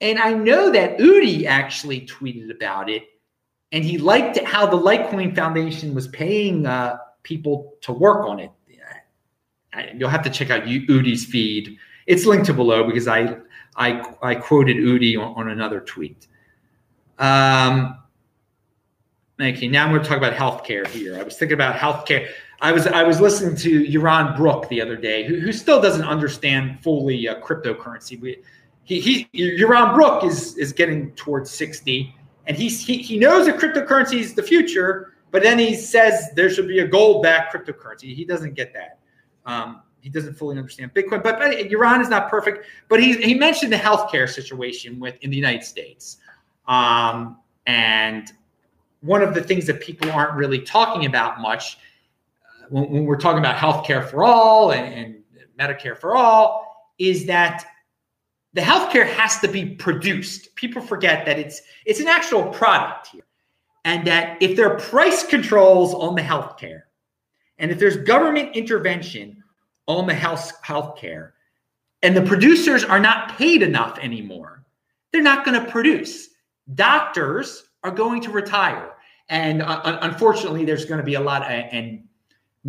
And 0.00 0.18
I 0.18 0.32
know 0.32 0.70
that 0.70 0.98
Udi 0.98 1.46
actually 1.46 2.02
tweeted 2.02 2.54
about 2.54 2.90
it. 2.90 3.04
And 3.72 3.84
he 3.84 3.98
liked 3.98 4.38
how 4.44 4.66
the 4.66 4.76
Litecoin 4.76 5.34
Foundation 5.34 5.94
was 5.94 6.08
paying 6.08 6.66
uh, 6.66 6.98
people 7.22 7.74
to 7.82 7.92
work 7.92 8.26
on 8.26 8.40
it. 8.40 8.50
You'll 9.94 10.08
have 10.08 10.22
to 10.22 10.30
check 10.30 10.48
out 10.48 10.62
Udi's 10.62 11.26
feed. 11.26 11.76
It's 12.06 12.24
linked 12.24 12.46
to 12.46 12.54
below 12.54 12.84
because 12.84 13.06
I 13.06 13.36
I, 13.76 14.02
I 14.22 14.34
quoted 14.36 14.78
Udi 14.78 15.18
on, 15.18 15.34
on 15.34 15.50
another 15.50 15.80
tweet. 15.80 16.28
Um, 17.18 17.98
okay, 19.38 19.68
now 19.68 19.84
I'm 19.84 19.90
going 19.90 20.02
to 20.02 20.08
talk 20.08 20.16
about 20.16 20.32
healthcare 20.32 20.86
here. 20.86 21.18
I 21.18 21.22
was 21.22 21.36
thinking 21.36 21.56
about 21.56 21.76
healthcare. 21.76 22.28
I 22.62 22.72
was 22.72 22.86
I 22.86 23.02
was 23.02 23.20
listening 23.20 23.54
to 23.56 23.84
Yaron 23.84 24.34
Brook 24.34 24.66
the 24.70 24.80
other 24.80 24.96
day, 24.96 25.26
who, 25.26 25.40
who 25.40 25.52
still 25.52 25.82
doesn't 25.82 26.06
understand 26.06 26.80
fully 26.80 27.28
uh, 27.28 27.38
cryptocurrency. 27.42 28.18
We, 28.18 28.38
he 28.86 29.00
he 29.00 29.28
Yaron 29.34 29.94
Brook 29.94 30.24
is 30.24 30.56
is 30.56 30.72
getting 30.72 31.10
towards 31.12 31.50
60, 31.50 32.14
and 32.46 32.56
he's 32.56 32.80
he, 32.84 32.98
he 32.98 33.18
knows 33.18 33.46
that 33.46 33.56
cryptocurrency 33.58 34.20
is 34.20 34.34
the 34.34 34.42
future, 34.42 35.14
but 35.32 35.42
then 35.42 35.58
he 35.58 35.74
says 35.74 36.30
there 36.36 36.48
should 36.48 36.68
be 36.68 36.78
a 36.78 36.86
gold-backed 36.86 37.52
cryptocurrency. 37.52 38.14
He 38.14 38.24
doesn't 38.24 38.54
get 38.54 38.72
that. 38.72 39.00
Um, 39.44 39.82
he 40.00 40.08
doesn't 40.08 40.34
fully 40.34 40.56
understand 40.56 40.94
Bitcoin. 40.94 41.20
But, 41.20 41.38
but 41.38 41.50
Yaron 41.50 42.00
is 42.00 42.08
not 42.08 42.30
perfect. 42.30 42.66
But 42.88 43.02
he 43.02 43.14
he 43.14 43.34
mentioned 43.34 43.72
the 43.72 43.76
healthcare 43.76 44.28
situation 44.28 45.00
with 45.00 45.16
in 45.20 45.30
the 45.30 45.36
United 45.36 45.64
States, 45.64 46.18
um, 46.68 47.38
and 47.66 48.30
one 49.00 49.20
of 49.20 49.34
the 49.34 49.42
things 49.42 49.66
that 49.66 49.80
people 49.80 50.10
aren't 50.12 50.34
really 50.34 50.60
talking 50.60 51.06
about 51.06 51.40
much 51.40 51.78
when, 52.70 52.88
when 52.88 53.04
we're 53.04 53.18
talking 53.18 53.40
about 53.40 53.56
healthcare 53.56 54.08
for 54.08 54.24
all 54.24 54.70
and, 54.70 54.94
and 54.94 55.48
Medicare 55.58 55.96
for 55.98 56.14
all 56.14 56.92
is 56.98 57.26
that 57.26 57.64
the 58.56 58.62
healthcare 58.62 59.06
has 59.06 59.38
to 59.40 59.48
be 59.48 59.66
produced. 59.66 60.54
People 60.54 60.80
forget 60.80 61.26
that 61.26 61.38
it's 61.38 61.60
it's 61.84 62.00
an 62.00 62.08
actual 62.08 62.42
product 62.44 63.08
here, 63.08 63.26
and 63.84 64.06
that 64.06 64.42
if 64.42 64.56
there 64.56 64.72
are 64.72 64.80
price 64.80 65.24
controls 65.26 65.92
on 65.92 66.14
the 66.14 66.22
healthcare, 66.22 66.84
and 67.58 67.70
if 67.70 67.78
there's 67.78 67.98
government 67.98 68.56
intervention 68.56 69.44
on 69.86 70.06
the 70.06 70.14
health 70.14 70.52
healthcare, 70.64 71.32
and 72.02 72.16
the 72.16 72.22
producers 72.22 72.82
are 72.82 72.98
not 72.98 73.36
paid 73.36 73.60
enough 73.60 73.98
anymore, 73.98 74.64
they're 75.12 75.20
not 75.20 75.44
going 75.44 75.62
to 75.62 75.70
produce. 75.70 76.30
Doctors 76.74 77.64
are 77.84 77.90
going 77.90 78.22
to 78.22 78.30
retire, 78.30 78.94
and 79.28 79.60
uh, 79.60 79.98
unfortunately, 80.00 80.64
there's 80.64 80.86
going 80.86 80.98
to 80.98 81.04
be 81.04 81.14
a 81.14 81.20
lot 81.20 81.42
of, 81.42 81.50
and 81.50 82.05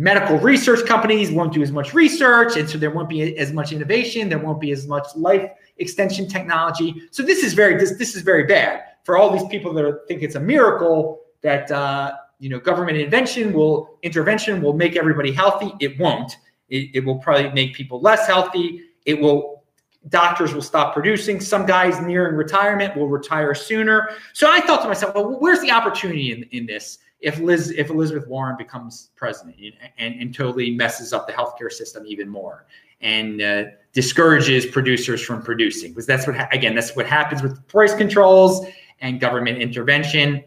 medical 0.00 0.38
research 0.38 0.86
companies 0.86 1.30
won't 1.30 1.52
do 1.52 1.60
as 1.60 1.72
much 1.72 1.92
research 1.92 2.56
and 2.56 2.70
so 2.70 2.78
there 2.78 2.90
won't 2.90 3.08
be 3.08 3.36
as 3.36 3.52
much 3.52 3.72
innovation 3.72 4.28
there 4.28 4.38
won't 4.38 4.60
be 4.60 4.70
as 4.70 4.86
much 4.86 5.04
life 5.16 5.50
extension 5.78 6.28
technology. 6.28 7.02
So 7.10 7.22
this 7.22 7.42
is 7.42 7.54
very 7.54 7.76
this, 7.76 7.96
this 7.96 8.14
is 8.14 8.22
very 8.22 8.44
bad 8.44 8.82
for 9.04 9.16
all 9.16 9.30
these 9.30 9.46
people 9.48 9.72
that 9.74 9.84
are, 9.84 10.00
think 10.06 10.22
it's 10.22 10.34
a 10.34 10.40
miracle 10.40 11.20
that 11.42 11.70
uh, 11.70 12.12
you 12.38 12.48
know 12.48 12.58
government 12.58 12.98
invention 12.98 13.52
will 13.52 13.98
intervention 14.02 14.62
will 14.62 14.74
make 14.74 14.96
everybody 14.96 15.32
healthy. 15.32 15.72
It 15.80 15.98
won't. 15.98 16.36
It, 16.68 16.90
it 16.94 17.04
will 17.04 17.18
probably 17.18 17.50
make 17.52 17.74
people 17.74 18.00
less 18.00 18.26
healthy. 18.26 18.82
It 19.06 19.20
will 19.20 19.64
doctors 20.08 20.54
will 20.54 20.62
stop 20.62 20.94
producing. 20.94 21.40
Some 21.40 21.66
guys 21.66 22.00
nearing 22.00 22.36
retirement 22.36 22.96
will 22.96 23.08
retire 23.08 23.54
sooner. 23.54 24.10
So 24.32 24.50
i 24.50 24.60
thought 24.60 24.82
to 24.82 24.88
myself 24.88 25.14
well 25.14 25.38
where's 25.40 25.60
the 25.60 25.70
opportunity 25.70 26.32
in, 26.32 26.44
in 26.50 26.66
this 26.66 26.98
if 27.20 27.38
Liz 27.40 27.70
if 27.72 27.90
Elizabeth 27.90 28.26
Warren 28.28 28.56
becomes 28.56 29.10
president 29.16 29.56
and, 29.98 30.20
and 30.20 30.34
totally 30.34 30.70
messes 30.70 31.12
up 31.12 31.26
the 31.26 31.32
healthcare 31.32 31.70
system 31.70 32.04
even 32.06 32.28
more 32.28 32.66
and 33.00 33.40
uh, 33.42 33.64
discourages 33.92 34.66
producers 34.66 35.22
from 35.22 35.42
producing 35.42 35.90
because 35.90 36.06
that's 36.06 36.26
what 36.26 36.36
ha- 36.36 36.48
again 36.52 36.74
that's 36.74 36.94
what 36.96 37.06
happens 37.06 37.42
with 37.42 37.66
price 37.68 37.94
controls 37.94 38.66
and 39.00 39.20
government 39.20 39.58
intervention. 39.58 40.42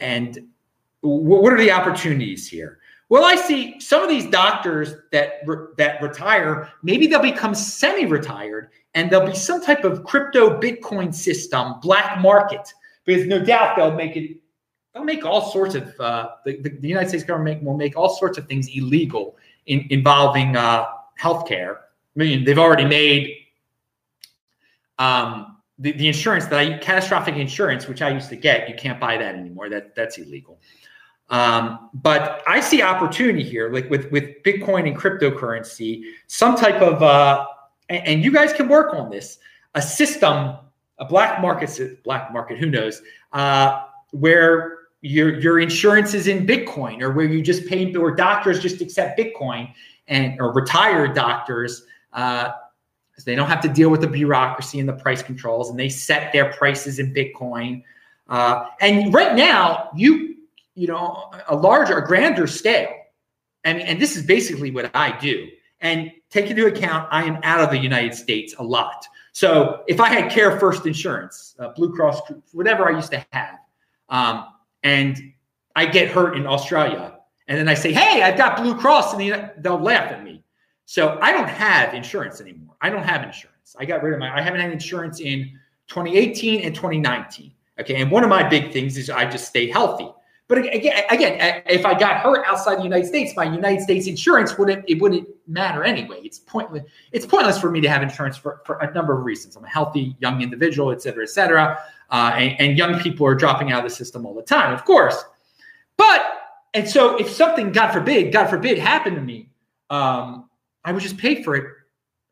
And 0.00 0.34
w- 1.02 1.22
what 1.24 1.52
are 1.52 1.58
the 1.58 1.72
opportunities 1.72 2.48
here? 2.48 2.78
Well 3.10 3.24
i 3.24 3.36
see 3.36 3.80
some 3.80 4.02
of 4.02 4.08
these 4.08 4.26
doctors 4.26 4.94
that 5.12 5.40
re- 5.46 5.68
that 5.78 6.02
retire 6.02 6.70
maybe 6.82 7.06
they'll 7.06 7.22
become 7.22 7.54
semi-retired 7.54 8.68
and 8.94 9.10
there'll 9.10 9.26
be 9.26 9.34
some 9.34 9.62
type 9.62 9.84
of 9.84 10.04
crypto 10.04 10.60
bitcoin 10.60 11.14
system 11.14 11.74
black 11.80 12.20
market. 12.20 12.72
Because 13.04 13.26
no 13.26 13.42
doubt 13.42 13.76
they'll 13.76 13.94
make 13.94 14.16
it 14.16 14.36
they'll 14.98 15.04
make 15.04 15.24
all 15.24 15.50
sorts 15.52 15.74
of 15.74 15.98
uh, 16.00 16.30
the, 16.44 16.56
the, 16.56 16.88
United 16.88 17.08
States 17.08 17.24
government 17.24 17.62
will 17.62 17.76
make 17.76 17.96
all 17.96 18.16
sorts 18.16 18.36
of 18.36 18.46
things 18.46 18.68
illegal 18.74 19.36
in, 19.66 19.86
involving 19.90 20.56
uh, 20.56 20.86
healthcare. 21.20 21.76
I 21.76 22.16
mean, 22.16 22.44
they've 22.44 22.58
already 22.58 22.84
made 22.84 23.36
um, 24.98 25.58
the, 25.78 25.92
the 25.92 26.08
insurance 26.08 26.46
that 26.46 26.58
I 26.58 26.78
catastrophic 26.78 27.36
insurance, 27.36 27.86
which 27.86 28.02
I 28.02 28.10
used 28.10 28.28
to 28.30 28.36
get, 28.36 28.68
you 28.68 28.74
can't 28.74 28.98
buy 28.98 29.16
that 29.16 29.36
anymore. 29.36 29.68
That 29.68 29.94
that's 29.94 30.18
illegal. 30.18 30.60
Um, 31.30 31.90
but 31.94 32.42
I 32.48 32.58
see 32.58 32.82
opportunity 32.82 33.44
here, 33.44 33.70
like 33.70 33.88
with 33.88 34.10
with 34.10 34.42
Bitcoin 34.42 34.88
and 34.88 34.96
cryptocurrency, 34.96 36.02
some 36.26 36.56
type 36.56 36.82
of 36.82 37.02
uh, 37.02 37.46
and, 37.88 38.04
and 38.04 38.24
you 38.24 38.32
guys 38.32 38.52
can 38.52 38.66
work 38.68 38.94
on 38.94 39.10
this, 39.10 39.38
a 39.76 39.82
system, 39.82 40.56
a 40.98 41.04
black 41.04 41.40
market, 41.40 42.02
black 42.02 42.32
market, 42.32 42.58
who 42.58 42.66
knows, 42.66 43.00
uh, 43.32 43.84
where 44.10 44.77
your 45.00 45.38
your 45.40 45.60
insurance 45.60 46.14
is 46.14 46.26
in 46.26 46.46
Bitcoin, 46.46 47.02
or 47.02 47.12
where 47.12 47.26
you 47.26 47.42
just 47.42 47.66
pay, 47.66 47.94
or 47.94 48.14
doctors 48.14 48.60
just 48.60 48.80
accept 48.80 49.18
Bitcoin, 49.18 49.72
and 50.08 50.40
or 50.40 50.52
retired 50.52 51.14
doctors, 51.14 51.84
uh, 52.12 52.50
they 53.24 53.34
don't 53.34 53.48
have 53.48 53.60
to 53.62 53.68
deal 53.68 53.90
with 53.90 54.00
the 54.00 54.08
bureaucracy 54.08 54.80
and 54.80 54.88
the 54.88 54.94
price 54.94 55.22
controls, 55.22 55.70
and 55.70 55.78
they 55.78 55.88
set 55.88 56.32
their 56.32 56.52
prices 56.52 56.98
in 56.98 57.12
Bitcoin. 57.12 57.82
Uh, 58.28 58.66
and 58.80 59.12
right 59.14 59.34
now, 59.34 59.90
you 59.96 60.36
you 60.74 60.86
know 60.86 61.30
a 61.48 61.56
larger, 61.56 61.98
a 61.98 62.06
grander 62.06 62.46
scale. 62.46 62.92
I 63.64 63.74
mean, 63.74 63.86
and 63.86 64.00
this 64.00 64.16
is 64.16 64.24
basically 64.24 64.70
what 64.70 64.90
I 64.94 65.16
do. 65.18 65.48
And 65.80 66.10
take 66.30 66.50
into 66.50 66.66
account, 66.66 67.08
I 67.10 67.24
am 67.24 67.38
out 67.44 67.60
of 67.60 67.70
the 67.70 67.78
United 67.78 68.14
States 68.14 68.54
a 68.58 68.62
lot. 68.62 69.06
So 69.32 69.84
if 69.86 70.00
I 70.00 70.08
had 70.08 70.30
CareFirst 70.30 70.86
Insurance, 70.86 71.54
uh, 71.60 71.68
Blue 71.68 71.94
Cross, 71.94 72.20
whatever 72.52 72.88
I 72.88 72.96
used 72.96 73.12
to 73.12 73.24
have, 73.30 73.58
um, 74.08 74.46
and 74.82 75.32
I 75.76 75.86
get 75.86 76.08
hurt 76.10 76.36
in 76.36 76.46
Australia, 76.46 77.18
and 77.46 77.58
then 77.58 77.68
I 77.68 77.74
say, 77.74 77.92
"Hey, 77.92 78.22
I've 78.22 78.36
got 78.36 78.56
Blue 78.56 78.74
Cross," 78.74 79.14
and 79.14 79.50
they'll 79.58 79.78
laugh 79.78 80.10
at 80.10 80.24
me. 80.24 80.42
So 80.86 81.18
I 81.20 81.32
don't 81.32 81.48
have 81.48 81.94
insurance 81.94 82.40
anymore. 82.40 82.74
I 82.80 82.90
don't 82.90 83.02
have 83.02 83.22
insurance. 83.22 83.76
I 83.78 83.84
got 83.84 84.02
rid 84.02 84.14
of 84.14 84.18
my. 84.18 84.34
I 84.34 84.40
haven't 84.40 84.60
had 84.60 84.72
insurance 84.72 85.20
in 85.20 85.50
2018 85.88 86.62
and 86.62 86.74
2019. 86.74 87.52
Okay, 87.80 88.00
and 88.00 88.10
one 88.10 88.24
of 88.24 88.30
my 88.30 88.48
big 88.48 88.72
things 88.72 88.96
is 88.96 89.10
I 89.10 89.24
just 89.24 89.46
stay 89.46 89.70
healthy. 89.70 90.10
But 90.48 90.58
again, 90.74 91.04
again, 91.10 91.62
if 91.66 91.84
I 91.84 91.92
got 91.98 92.16
hurt 92.22 92.42
outside 92.46 92.78
the 92.78 92.82
United 92.82 93.06
States, 93.06 93.34
my 93.36 93.44
United 93.44 93.82
States 93.82 94.06
insurance 94.06 94.56
wouldn't 94.56 94.82
it 94.88 94.98
wouldn't 95.00 95.28
matter 95.46 95.84
anyway. 95.84 96.20
It's 96.24 96.38
pointless. 96.38 96.84
It's 97.12 97.26
pointless 97.26 97.58
for 97.60 97.70
me 97.70 97.82
to 97.82 97.88
have 97.88 98.02
insurance 98.02 98.38
for, 98.38 98.62
for 98.64 98.78
a 98.78 98.92
number 98.94 99.16
of 99.16 99.24
reasons. 99.26 99.56
I'm 99.56 99.64
a 99.64 99.68
healthy 99.68 100.16
young 100.20 100.40
individual, 100.40 100.90
et 100.90 101.02
cetera, 101.02 101.24
et 101.24 101.28
cetera. 101.28 101.78
Uh, 102.10 102.32
and, 102.34 102.60
and 102.60 102.78
young 102.78 102.98
people 102.98 103.26
are 103.26 103.34
dropping 103.34 103.72
out 103.72 103.84
of 103.84 103.90
the 103.90 103.94
system 103.94 104.24
all 104.24 104.34
the 104.34 104.42
time, 104.42 104.72
of 104.72 104.86
course. 104.86 105.22
But 105.98 106.24
and 106.72 106.88
so 106.88 107.16
if 107.18 107.28
something, 107.28 107.70
God 107.70 107.92
forbid, 107.92 108.32
God 108.32 108.48
forbid, 108.48 108.78
happened 108.78 109.16
to 109.16 109.22
me, 109.22 109.50
um, 109.90 110.48
I 110.82 110.92
would 110.92 111.02
just 111.02 111.18
pay 111.18 111.42
for 111.42 111.56
it 111.56 111.66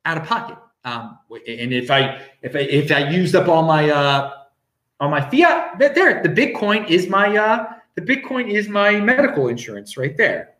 out 0.06 0.16
of 0.16 0.24
pocket. 0.24 0.56
Um, 0.84 1.18
and 1.30 1.72
if 1.74 1.90
I 1.90 2.22
if 2.40 2.56
I 2.56 2.60
if 2.60 2.90
I 2.90 3.10
used 3.10 3.34
up 3.34 3.48
all 3.48 3.64
my 3.64 3.90
uh, 3.90 4.32
on 5.00 5.10
my 5.10 5.20
fiat, 5.20 5.78
there 5.78 6.22
the 6.22 6.30
Bitcoin 6.30 6.88
is 6.88 7.08
my 7.08 7.36
uh, 7.36 7.74
the 7.96 8.02
Bitcoin 8.02 8.50
is 8.50 8.68
my 8.68 9.00
medical 9.00 9.48
insurance 9.48 9.96
right 9.96 10.16
there. 10.16 10.54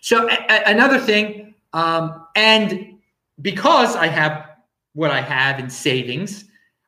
So 0.00 0.28
a- 0.28 0.46
a- 0.48 0.70
another 0.70 0.98
thing, 0.98 1.54
um, 1.72 2.26
and 2.36 2.98
because 3.40 3.96
I 3.96 4.06
have 4.06 4.46
what 4.92 5.10
I 5.10 5.20
have 5.20 5.58
in 5.58 5.70
savings, 5.70 6.44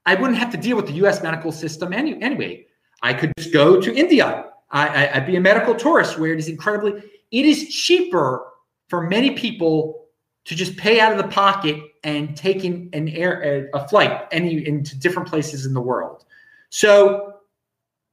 I 0.06 0.14
wouldn't 0.14 0.38
have 0.38 0.50
to 0.52 0.56
deal 0.56 0.76
with 0.76 0.86
the 0.86 0.94
U.S. 0.94 1.22
medical 1.22 1.52
system 1.52 1.92
any, 1.92 2.20
anyway. 2.22 2.66
I 3.02 3.14
could 3.14 3.32
just 3.38 3.52
go 3.52 3.80
to 3.80 3.94
India. 3.94 4.46
I, 4.70 5.06
I, 5.06 5.18
would 5.18 5.26
be 5.26 5.36
a 5.36 5.40
medical 5.40 5.74
tourist 5.74 6.18
where 6.18 6.32
it 6.32 6.38
is 6.38 6.48
incredibly. 6.48 7.02
It 7.30 7.44
is 7.44 7.68
cheaper 7.68 8.46
for 8.88 9.02
many 9.08 9.32
people 9.32 10.06
to 10.44 10.54
just 10.54 10.76
pay 10.76 11.00
out 11.00 11.12
of 11.12 11.18
the 11.18 11.28
pocket 11.28 11.76
and 12.02 12.36
taking 12.36 12.88
an 12.92 13.08
air 13.08 13.68
a 13.74 13.88
flight 13.88 14.26
any 14.32 14.66
into 14.66 14.98
different 14.98 15.28
places 15.28 15.66
in 15.66 15.74
the 15.74 15.80
world. 15.80 16.24
So 16.70 17.39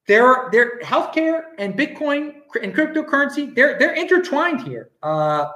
there, 0.08 0.50
there, 0.52 0.80
healthcare 0.80 1.42
and 1.58 1.74
Bitcoin 1.78 2.36
and 2.62 2.74
cryptocurrency, 2.74 3.54
they're 3.54 3.78
they're 3.78 3.94
intertwined 3.94 4.62
here. 4.62 4.90
Uh, 5.04 5.48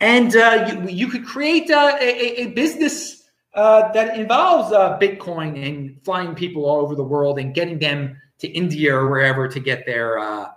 and 0.00 0.36
uh, 0.36 0.68
you, 0.68 0.88
you 0.88 1.08
could 1.08 1.24
create 1.24 1.70
uh, 1.70 1.96
a, 2.00 2.42
a 2.42 2.46
business 2.48 3.30
uh, 3.54 3.92
that 3.92 4.18
involves 4.18 4.72
uh, 4.72 4.98
Bitcoin 4.98 5.64
and 5.64 5.96
flying 6.02 6.34
people 6.34 6.66
all 6.66 6.80
over 6.80 6.94
the 6.94 7.04
world 7.04 7.38
and 7.38 7.54
getting 7.54 7.78
them 7.78 8.20
to 8.40 8.48
India 8.48 8.94
or 8.94 9.08
wherever 9.08 9.46
to 9.48 9.60
get 9.60 9.86
their 9.86 10.18
uh, 10.18 10.48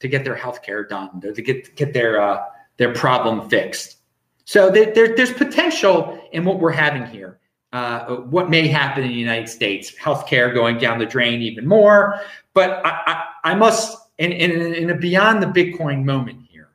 to 0.00 0.08
get 0.08 0.24
their 0.24 0.36
healthcare 0.36 0.88
done, 0.88 1.20
to 1.22 1.42
get 1.42 1.74
get 1.74 1.94
their 1.94 2.20
uh, 2.20 2.44
their 2.76 2.92
problem 2.92 3.48
fixed. 3.48 3.96
So 4.44 4.70
there, 4.70 4.92
there, 4.92 5.16
there's 5.16 5.32
potential 5.32 6.20
in 6.32 6.44
what 6.44 6.60
we're 6.60 6.72
having 6.72 7.06
here. 7.06 7.39
Uh, 7.72 8.16
what 8.16 8.50
may 8.50 8.66
happen 8.66 9.04
in 9.04 9.10
the 9.10 9.14
United 9.14 9.48
States, 9.48 9.94
healthcare 9.94 10.52
going 10.52 10.76
down 10.76 10.98
the 10.98 11.06
drain 11.06 11.40
even 11.40 11.66
more. 11.66 12.20
But 12.52 12.84
I, 12.84 13.02
I, 13.06 13.52
I 13.52 13.54
must, 13.54 13.96
in, 14.18 14.32
in, 14.32 14.74
in 14.74 14.90
a 14.90 14.96
beyond 14.96 15.40
the 15.40 15.46
Bitcoin 15.46 16.04
moment 16.04 16.40
here, 16.50 16.70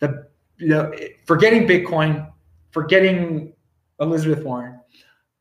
the 0.00 0.26
know, 0.60 0.92
forgetting 1.24 1.66
Bitcoin, 1.66 2.30
forgetting 2.70 3.52
Elizabeth 4.00 4.44
Warren, 4.44 4.78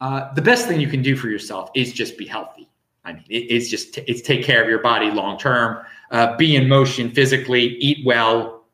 uh, 0.02 0.34
the 0.34 0.42
best 0.42 0.68
thing 0.68 0.80
you 0.80 0.88
can 0.88 1.02
do 1.02 1.16
for 1.16 1.28
yourself 1.28 1.70
is 1.76 1.92
just 1.92 2.18
be 2.18 2.26
healthy. 2.26 2.70
I 3.04 3.14
mean, 3.14 3.26
it, 3.30 3.52
it's 3.52 3.70
just 3.70 3.94
t- 3.96 4.04
it's 4.08 4.22
take 4.22 4.44
care 4.44 4.64
of 4.64 4.70
your 4.70 4.80
body 4.80 5.12
long 5.12 5.38
term, 5.38 5.84
uh, 6.12 6.38
be 6.38 6.56
in 6.56 6.68
motion 6.68 7.12
physically, 7.12 7.76
eat 7.78 8.06
well. 8.06 8.66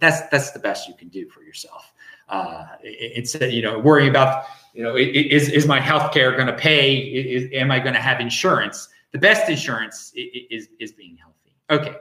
That's 0.00 0.22
that's 0.28 0.52
the 0.52 0.58
best 0.58 0.88
you 0.88 0.94
can 0.94 1.08
do 1.08 1.28
for 1.28 1.42
yourself. 1.42 1.92
Uh, 2.28 2.66
instead, 3.14 3.52
you 3.52 3.62
know, 3.62 3.78
worrying 3.78 4.08
about 4.08 4.44
you 4.74 4.82
know, 4.82 4.96
is 4.96 5.48
is 5.50 5.66
my 5.66 5.78
health 5.78 6.12
care 6.12 6.32
going 6.32 6.48
to 6.48 6.52
pay? 6.54 6.96
Is, 6.96 7.48
am 7.52 7.70
I 7.70 7.78
going 7.78 7.94
to 7.94 8.00
have 8.00 8.20
insurance? 8.20 8.88
The 9.12 9.18
best 9.18 9.48
insurance 9.48 10.12
is 10.14 10.68
is 10.80 10.92
being 10.92 11.16
healthy. 11.16 11.54
Okay, 11.70 11.96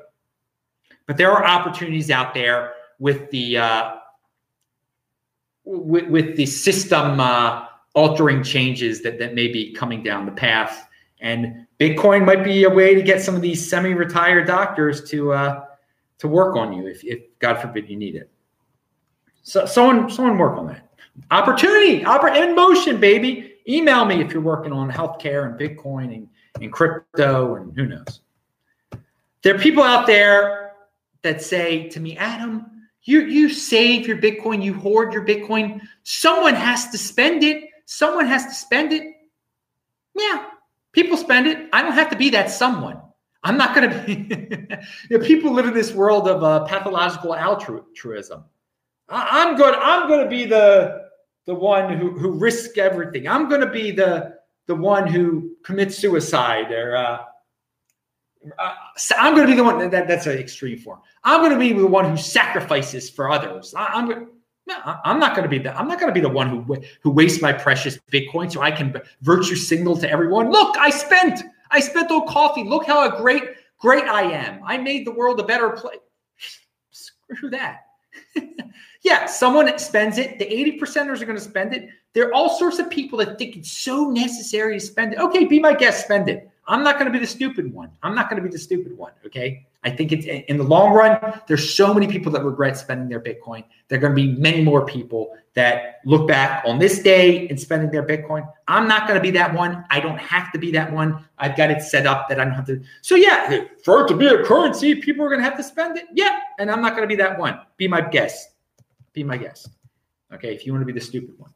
but 1.06 1.18
there 1.18 1.32
are 1.32 1.46
opportunities 1.46 2.10
out 2.10 2.34
there 2.34 2.74
with 2.98 3.30
the 3.30 3.58
uh, 3.58 3.96
with, 5.66 6.08
with 6.08 6.36
the 6.36 6.48
system 6.48 7.20
uh, 7.20 7.68
altering 7.94 8.44
changes 8.44 9.04
that 9.04 9.20
that 9.20 9.36
may 9.36 9.48
be 9.48 9.72
coming 9.74 10.02
down 10.02 10.26
the 10.26 10.32
path. 10.32 10.88
And 11.22 11.68
Bitcoin 11.80 12.26
might 12.26 12.44
be 12.44 12.64
a 12.64 12.70
way 12.70 12.96
to 12.96 13.02
get 13.02 13.22
some 13.22 13.36
of 13.36 13.42
these 13.42 13.70
semi-retired 13.70 14.48
doctors 14.48 15.10
to 15.12 15.32
uh, 15.32 15.66
to 16.18 16.28
work 16.28 16.56
on 16.56 16.74
you 16.74 16.88
if, 16.88 17.04
if 17.04 17.20
God 17.38 17.62
forbid 17.62 17.88
you 17.88 17.98
need 17.98 18.16
it. 18.16 18.33
So 19.44 19.66
someone 19.66 20.10
someone 20.10 20.38
work 20.38 20.58
on 20.58 20.68
that. 20.68 20.90
Opportunity, 21.32 22.04
oper- 22.04 22.36
in 22.36 22.56
motion, 22.56 23.00
baby. 23.00 23.54
Email 23.68 24.06
me 24.06 24.22
if 24.22 24.34
you're 24.34 24.42
working 24.42 24.74
on 24.74 24.92
healthcare 24.92 25.46
and 25.46 25.60
Bitcoin 25.60 26.16
and, 26.16 26.28
and 26.62 26.72
crypto 26.72 27.56
and 27.56 27.74
who 27.76 27.86
knows. 27.86 28.22
There 29.42 29.56
are 29.56 29.60
people 29.60 29.84
out 29.84 30.08
there 30.08 30.72
that 31.22 31.42
say 31.42 31.88
to 31.90 32.00
me, 32.00 32.18
Adam, 32.18 32.66
you 33.04 33.22
you 33.22 33.50
save 33.50 34.08
your 34.08 34.18
Bitcoin, 34.18 34.64
you 34.64 34.74
hoard 34.74 35.14
your 35.14 35.26
Bitcoin. 35.26 35.82
Someone 36.04 36.56
has 36.56 36.90
to 36.90 36.98
spend 36.98 37.44
it. 37.44 37.66
Someone 37.86 38.26
has 38.26 38.46
to 38.46 38.54
spend 38.54 38.94
it. 38.94 39.04
Yeah, 40.16 40.46
people 40.94 41.18
spend 41.18 41.48
it. 41.48 41.70
I 41.74 41.82
don't 41.82 41.94
have 41.94 42.10
to 42.12 42.16
be 42.16 42.30
that 42.32 42.50
someone. 42.50 43.00
I'm 43.44 43.58
not 43.58 43.76
going 43.76 43.90
to 43.90 44.04
be. 44.06 44.78
you 45.10 45.18
know, 45.18 45.26
people 45.26 45.52
live 45.52 45.66
in 45.66 45.74
this 45.74 45.92
world 45.92 46.30
of 46.30 46.44
uh, 46.44 46.64
pathological 46.66 47.36
altruism. 47.36 48.46
I, 49.10 49.44
am 49.44 49.56
good. 49.56 49.76
I'm 49.76 50.08
going 50.08 50.24
to 50.24 50.30
be 50.30 50.46
the 50.46 51.10
the 51.46 51.56
one 51.56 51.98
who 51.98 52.12
who 52.12 52.32
risks 52.32 52.78
everything. 52.78 53.28
I'm 53.28 53.50
going 53.50 53.62
to 53.62 53.70
be 53.70 53.92
the 53.92 54.36
the 54.68 54.76
one 54.76 55.08
who 55.08 55.52
commits 55.64 55.98
suicide 55.98 56.72
or. 56.72 56.96
Uh, 56.96 57.24
uh, 58.60 58.74
I'm 59.18 59.36
going 59.36 59.48
to 59.48 59.54
be 59.54 59.56
the 59.56 59.64
one 59.64 59.90
that 59.90 60.06
that's 60.06 60.26
an 60.26 60.38
extreme 60.38 60.78
form. 60.78 61.00
I'm 61.24 61.40
going 61.40 61.54
to 61.54 61.58
be 61.58 61.72
the 61.72 61.88
one 61.88 62.10
who 62.10 62.18
sacrifices 62.18 63.10
for 63.10 63.32
others. 63.32 63.74
I, 63.74 63.98
am 63.98 64.32
no, 64.66 64.76
I'm 65.04 65.20
not 65.20 65.36
going 65.36 65.44
to 65.44 65.50
be 65.50 65.60
the 65.60 65.78
I'm 65.78 65.88
not 65.88 66.00
going 66.00 66.10
to 66.10 66.14
be 66.14 66.22
the 66.22 66.30
one 66.30 66.50
who 66.50 66.78
who 67.02 67.12
wastes 67.12 67.42
my 67.42 67.54
precious 67.54 67.98
Bitcoin 68.12 68.52
so 68.52 68.62
I 68.62 68.72
can 68.72 68.96
virtue 69.22 69.56
signal 69.56 69.98
to 69.98 70.10
everyone. 70.10 70.52
Look, 70.52 70.78
I 70.78 70.90
spent 70.90 71.42
I 71.72 71.80
spent 71.80 72.12
on 72.12 72.28
coffee. 72.28 72.64
Look 72.64 72.86
how 72.86 73.10
great 73.18 73.44
great 73.80 74.06
I 74.06 74.24
am. 74.24 74.62
I 74.66 74.78
made 74.78 75.06
the 75.06 75.12
world 75.12 75.40
a 75.40 75.44
better 75.44 75.70
place. 75.70 76.00
Screw 76.92 77.50
that. 77.50 77.82
Yeah, 79.04 79.26
someone 79.26 79.78
spends 79.78 80.18
it. 80.18 80.40
The 80.40 80.46
80 80.46 80.80
percenters 80.80 81.22
are 81.22 81.26
going 81.26 81.38
to 81.38 81.44
spend 81.44 81.74
it. 81.74 81.90
There 82.14 82.28
are 82.28 82.34
all 82.34 82.58
sorts 82.58 82.80
of 82.80 82.90
people 82.90 83.18
that 83.20 83.38
think 83.38 83.56
it's 83.58 83.72
so 83.72 84.10
necessary 84.10 84.80
to 84.80 84.86
spend 84.86 85.14
it. 85.14 85.20
Okay, 85.20 85.46
be 85.46 85.60
my 85.60 85.74
guest, 85.74 86.06
spend 86.06 86.30
it. 86.30 86.50
I'm 86.66 86.84
not 86.84 86.98
going 86.98 87.12
to 87.12 87.12
be 87.12 87.20
the 87.20 87.30
stupid 87.30 87.74
one. 87.74 87.92
I'm 88.04 88.16
not 88.16 88.30
going 88.30 88.42
to 88.42 88.48
be 88.48 88.52
the 88.52 88.60
stupid 88.60 88.98
one. 88.98 89.12
Okay. 89.26 89.66
I 89.84 89.90
think 89.90 90.14
it's 90.14 90.26
in 90.26 90.58
the 90.58 90.64
long 90.64 90.94
run, 90.94 91.20
there's 91.48 91.76
so 91.76 91.94
many 91.94 92.08
people 92.08 92.32
that 92.32 92.44
regret 92.44 92.78
spending 92.78 93.10
their 93.10 93.20
Bitcoin. 93.20 93.66
There 93.90 93.98
are 93.98 94.02
going 94.02 94.16
to 94.16 94.16
be 94.16 94.32
many 94.40 94.64
more 94.64 94.86
people 94.86 95.36
that 95.56 96.00
look 96.06 96.26
back 96.26 96.64
on 96.66 96.80
this 96.80 97.00
day 97.00 97.50
and 97.50 97.60
spending 97.60 97.92
their 97.92 98.06
Bitcoin. 98.06 98.50
I'm 98.70 98.88
not 98.88 99.08
going 99.08 99.20
to 99.20 99.22
be 99.22 99.32
that 99.32 99.54
one. 99.54 99.84
I 99.90 100.00
don't 100.00 100.18
have 100.20 100.54
to 100.54 100.58
be 100.58 100.72
that 100.72 100.92
one. 100.92 101.26
I've 101.38 101.58
got 101.58 101.70
it 101.70 101.82
set 101.82 102.08
up 102.08 102.30
that 102.30 102.40
I 102.40 102.46
don't 102.46 102.54
have 102.54 102.66
to. 102.68 102.82
So, 103.02 103.16
yeah, 103.16 103.66
for 103.84 104.06
it 104.06 104.08
to 104.08 104.16
be 104.16 104.28
a 104.28 104.42
currency, 104.44 104.96
people 104.96 105.26
are 105.26 105.30
going 105.30 105.42
to 105.42 105.46
have 105.46 105.58
to 105.58 105.64
spend 105.64 105.98
it. 105.98 106.06
Yeah. 106.14 106.40
And 106.60 106.72
I'm 106.72 106.82
not 106.82 106.92
going 106.92 107.04
to 107.04 107.08
be 107.08 107.22
that 107.22 107.38
one. 107.38 107.60
Be 107.76 107.90
my 107.90 108.00
guest. 108.00 108.52
Be 109.12 109.24
my 109.24 109.36
guest. 109.36 109.68
Okay. 110.34 110.56
If 110.56 110.66
you 110.66 110.72
want 110.72 110.82
to 110.82 110.86
be 110.86 110.98
the 110.98 111.06
stupid 111.06 111.38
one. 111.38 111.52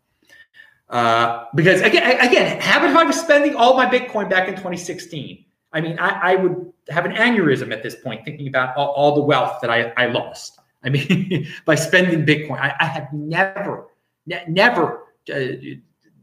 Uh, 0.89 1.45
because 1.53 1.81
again, 1.81 2.03
again, 2.25 2.57
if 2.57 2.95
I 2.95 3.03
was 3.03 3.19
spending 3.19 3.55
all 3.55 3.75
my 3.75 3.85
Bitcoin 3.85 4.29
back 4.29 4.47
in 4.47 4.55
2016? 4.55 5.45
I 5.73 5.81
mean, 5.81 5.99
I, 5.99 6.33
I 6.33 6.35
would 6.35 6.71
have 6.89 7.05
an 7.05 7.11
aneurysm 7.11 7.71
at 7.73 7.83
this 7.83 7.95
point 7.95 8.23
thinking 8.23 8.47
about 8.47 8.75
all, 8.77 8.89
all 8.91 9.15
the 9.15 9.21
wealth 9.21 9.59
that 9.61 9.69
I, 9.69 9.91
I 9.97 10.07
lost. 10.07 10.59
I 10.83 10.89
mean, 10.89 11.47
by 11.65 11.75
spending 11.75 12.25
Bitcoin, 12.25 12.59
I, 12.59 12.73
I 12.79 12.85
have 12.85 13.11
never, 13.11 13.87
ne- 14.25 14.45
never, 14.47 15.03
uh, 15.33 15.45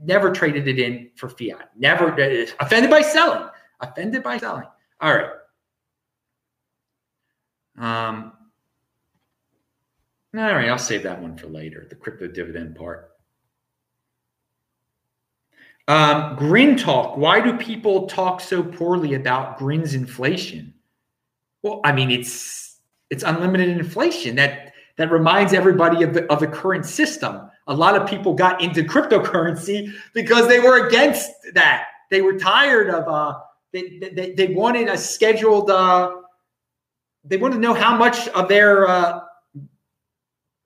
never 0.02 0.32
traded 0.32 0.66
it 0.66 0.78
in 0.78 1.10
for 1.16 1.28
fiat. 1.28 1.70
Never 1.76 2.12
uh, 2.12 2.46
offended 2.60 2.90
by 2.90 3.02
selling. 3.02 3.48
Offended 3.80 4.22
by 4.22 4.38
selling. 4.38 4.66
All 5.00 5.14
right. 5.14 5.30
Um. 7.76 8.32
All 10.36 10.42
right, 10.42 10.68
I'll 10.68 10.78
save 10.78 11.04
that 11.04 11.20
one 11.20 11.36
for 11.36 11.46
later. 11.46 11.86
The 11.88 11.94
crypto 11.94 12.26
dividend 12.26 12.74
part. 12.74 13.13
Um, 15.86 16.36
Grin 16.36 16.76
talk. 16.76 17.16
Why 17.16 17.40
do 17.40 17.56
people 17.56 18.06
talk 18.06 18.40
so 18.40 18.62
poorly 18.62 19.14
about 19.14 19.58
Grin's 19.58 19.94
inflation? 19.94 20.72
Well, 21.62 21.80
I 21.84 21.92
mean, 21.92 22.10
it's 22.10 22.78
it's 23.10 23.22
unlimited 23.22 23.68
inflation. 23.68 24.36
That 24.36 24.72
that 24.96 25.10
reminds 25.10 25.52
everybody 25.52 26.02
of 26.02 26.14
the 26.14 26.24
of 26.32 26.40
the 26.40 26.46
current 26.46 26.86
system. 26.86 27.50
A 27.66 27.74
lot 27.74 28.00
of 28.00 28.08
people 28.08 28.34
got 28.34 28.62
into 28.62 28.82
cryptocurrency 28.82 29.92
because 30.12 30.48
they 30.48 30.60
were 30.60 30.86
against 30.86 31.30
that. 31.54 31.86
They 32.10 32.22
were 32.22 32.38
tired 32.38 32.88
of 32.88 33.08
uh 33.08 33.40
they 33.72 33.98
they, 34.14 34.32
they 34.32 34.54
wanted 34.54 34.88
a 34.88 34.96
scheduled 34.96 35.70
uh 35.70 36.16
they 37.24 37.36
wanted 37.36 37.56
to 37.56 37.60
know 37.60 37.74
how 37.74 37.96
much 37.96 38.28
of 38.28 38.48
their 38.48 38.88
uh 38.88 39.20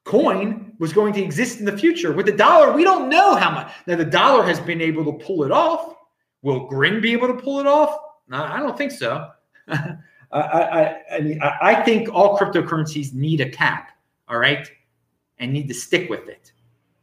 coin 0.04 0.67
was 0.78 0.92
going 0.92 1.12
to 1.14 1.22
exist 1.22 1.58
in 1.58 1.64
the 1.64 1.76
future. 1.76 2.12
With 2.12 2.26
the 2.26 2.32
dollar, 2.32 2.72
we 2.72 2.84
don't 2.84 3.08
know 3.08 3.34
how 3.34 3.50
much. 3.50 3.72
Now, 3.86 3.96
the 3.96 4.04
dollar 4.04 4.44
has 4.44 4.60
been 4.60 4.80
able 4.80 5.04
to 5.04 5.24
pull 5.24 5.44
it 5.44 5.50
off. 5.50 5.96
Will 6.42 6.66
Grin 6.66 7.00
be 7.00 7.12
able 7.12 7.28
to 7.28 7.34
pull 7.34 7.60
it 7.60 7.66
off? 7.66 7.98
No, 8.28 8.42
I 8.42 8.58
don't 8.58 8.76
think 8.76 8.92
so. 8.92 9.28
I, 9.68 9.98
I, 10.32 11.02
I, 11.16 11.20
mean, 11.20 11.40
I 11.42 11.82
think 11.82 12.08
all 12.12 12.38
cryptocurrencies 12.38 13.14
need 13.14 13.40
a 13.40 13.48
cap, 13.48 13.92
all 14.28 14.38
right, 14.38 14.70
and 15.38 15.52
need 15.52 15.68
to 15.68 15.74
stick 15.74 16.08
with 16.10 16.28
it. 16.28 16.52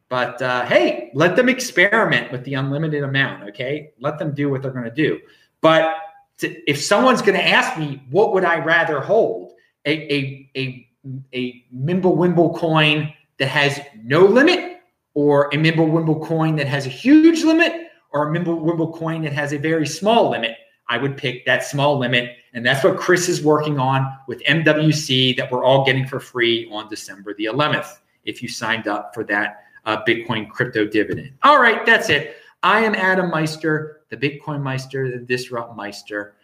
But 0.07 0.41
uh, 0.41 0.65
hey, 0.67 1.11
let 1.15 1.35
them 1.35 1.49
experiment 1.49 2.31
with 2.31 2.43
the 2.43 2.53
unlimited 2.53 3.03
amount, 3.03 3.49
okay? 3.49 3.91
Let 3.99 4.19
them 4.19 4.33
do 4.33 4.49
what 4.49 4.61
they're 4.61 4.71
going 4.71 4.85
to 4.85 4.91
do. 4.91 5.19
But 5.61 5.95
to, 6.37 6.69
if 6.69 6.81
someone's 6.81 7.23
going 7.23 7.37
to 7.37 7.47
ask 7.47 7.77
me, 7.79 8.03
what 8.11 8.31
would 8.33 8.45
I 8.45 8.59
rather 8.59 9.01
hold? 9.01 9.53
A, 9.85 9.91
a, 9.91 10.51
a 10.55 10.87
a 11.33 11.63
Mimblewimble 11.75 12.57
coin 12.57 13.13
that 13.39 13.47
has 13.47 13.79
no 14.03 14.25
limit, 14.25 14.79
or 15.13 15.47
a 15.47 15.57
Mimblewimble 15.57 16.25
coin 16.25 16.55
that 16.57 16.67
has 16.67 16.85
a 16.85 16.89
huge 16.89 17.43
limit, 17.43 17.89
or 18.11 18.29
a 18.29 18.37
Mimblewimble 18.37 18.93
coin 18.95 19.21
that 19.23 19.33
has 19.33 19.53
a 19.53 19.57
very 19.57 19.87
small 19.87 20.29
limit, 20.29 20.55
I 20.87 20.97
would 20.97 21.17
pick 21.17 21.45
that 21.45 21.63
small 21.63 21.97
limit. 21.97 22.37
And 22.53 22.65
that's 22.65 22.83
what 22.83 22.97
Chris 22.97 23.27
is 23.27 23.43
working 23.43 23.79
on 23.79 24.07
with 24.27 24.41
MWC 24.43 25.35
that 25.37 25.51
we're 25.51 25.63
all 25.63 25.85
getting 25.85 26.07
for 26.07 26.19
free 26.19 26.69
on 26.71 26.87
December 26.89 27.33
the 27.33 27.45
11th 27.45 27.99
if 28.23 28.41
you 28.41 28.47
signed 28.47 28.87
up 28.87 29.13
for 29.13 29.23
that 29.25 29.63
uh, 29.85 30.03
Bitcoin 30.07 30.49
crypto 30.49 30.85
dividend. 30.85 31.33
All 31.43 31.61
right, 31.61 31.85
that's 31.85 32.09
it. 32.09 32.37
I 32.63 32.81
am 32.81 32.95
Adam 32.95 33.29
Meister, 33.29 34.01
the 34.09 34.17
Bitcoin 34.17 34.61
Meister, 34.61 35.11
the 35.11 35.19
Disrupt 35.19 35.75
Meister. 35.75 36.35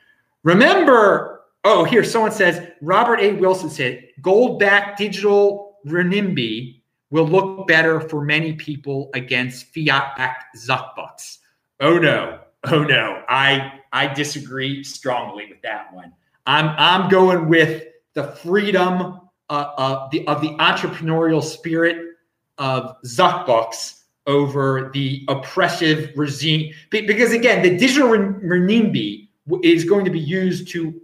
Remember, 0.43 1.41
oh, 1.63 1.83
here, 1.83 2.03
someone 2.03 2.31
says, 2.31 2.67
Robert 2.81 3.19
A. 3.19 3.33
Wilson 3.33 3.69
said, 3.69 4.07
gold 4.21 4.59
backed 4.59 4.97
digital 4.97 5.79
renminbi 5.87 6.80
will 7.11 7.27
look 7.27 7.67
better 7.67 7.99
for 7.99 8.23
many 8.23 8.53
people 8.53 9.09
against 9.13 9.73
fiat 9.73 10.15
backed 10.17 10.57
Zuckbucks. 10.57 11.37
Oh 11.79 11.99
no, 11.99 12.39
oh 12.65 12.83
no. 12.83 13.23
I 13.29 13.79
I 13.93 14.07
disagree 14.07 14.83
strongly 14.83 15.45
with 15.47 15.61
that 15.61 15.93
one. 15.93 16.13
I'm 16.47 16.69
I'm 16.77 17.09
going 17.09 17.47
with 17.47 17.83
the 18.13 18.23
freedom 18.23 19.19
uh, 19.49 19.71
of 19.77 20.11
the 20.11 20.25
of 20.27 20.41
the 20.41 20.49
entrepreneurial 20.55 21.43
spirit 21.43 22.15
of 22.57 22.95
Zuckbucks 23.03 23.99
over 24.27 24.91
the 24.93 25.25
oppressive 25.27 26.11
regime. 26.15 26.73
Because 26.89 27.33
again, 27.33 27.61
the 27.63 27.77
digital 27.77 28.09
renminbi 28.09 29.27
is 29.63 29.83
going 29.83 30.05
to 30.05 30.11
be 30.11 30.19
used 30.19 30.69
to 30.69 31.01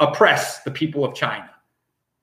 oppress 0.00 0.62
the 0.62 0.70
people 0.70 1.04
of 1.04 1.14
China. 1.14 1.50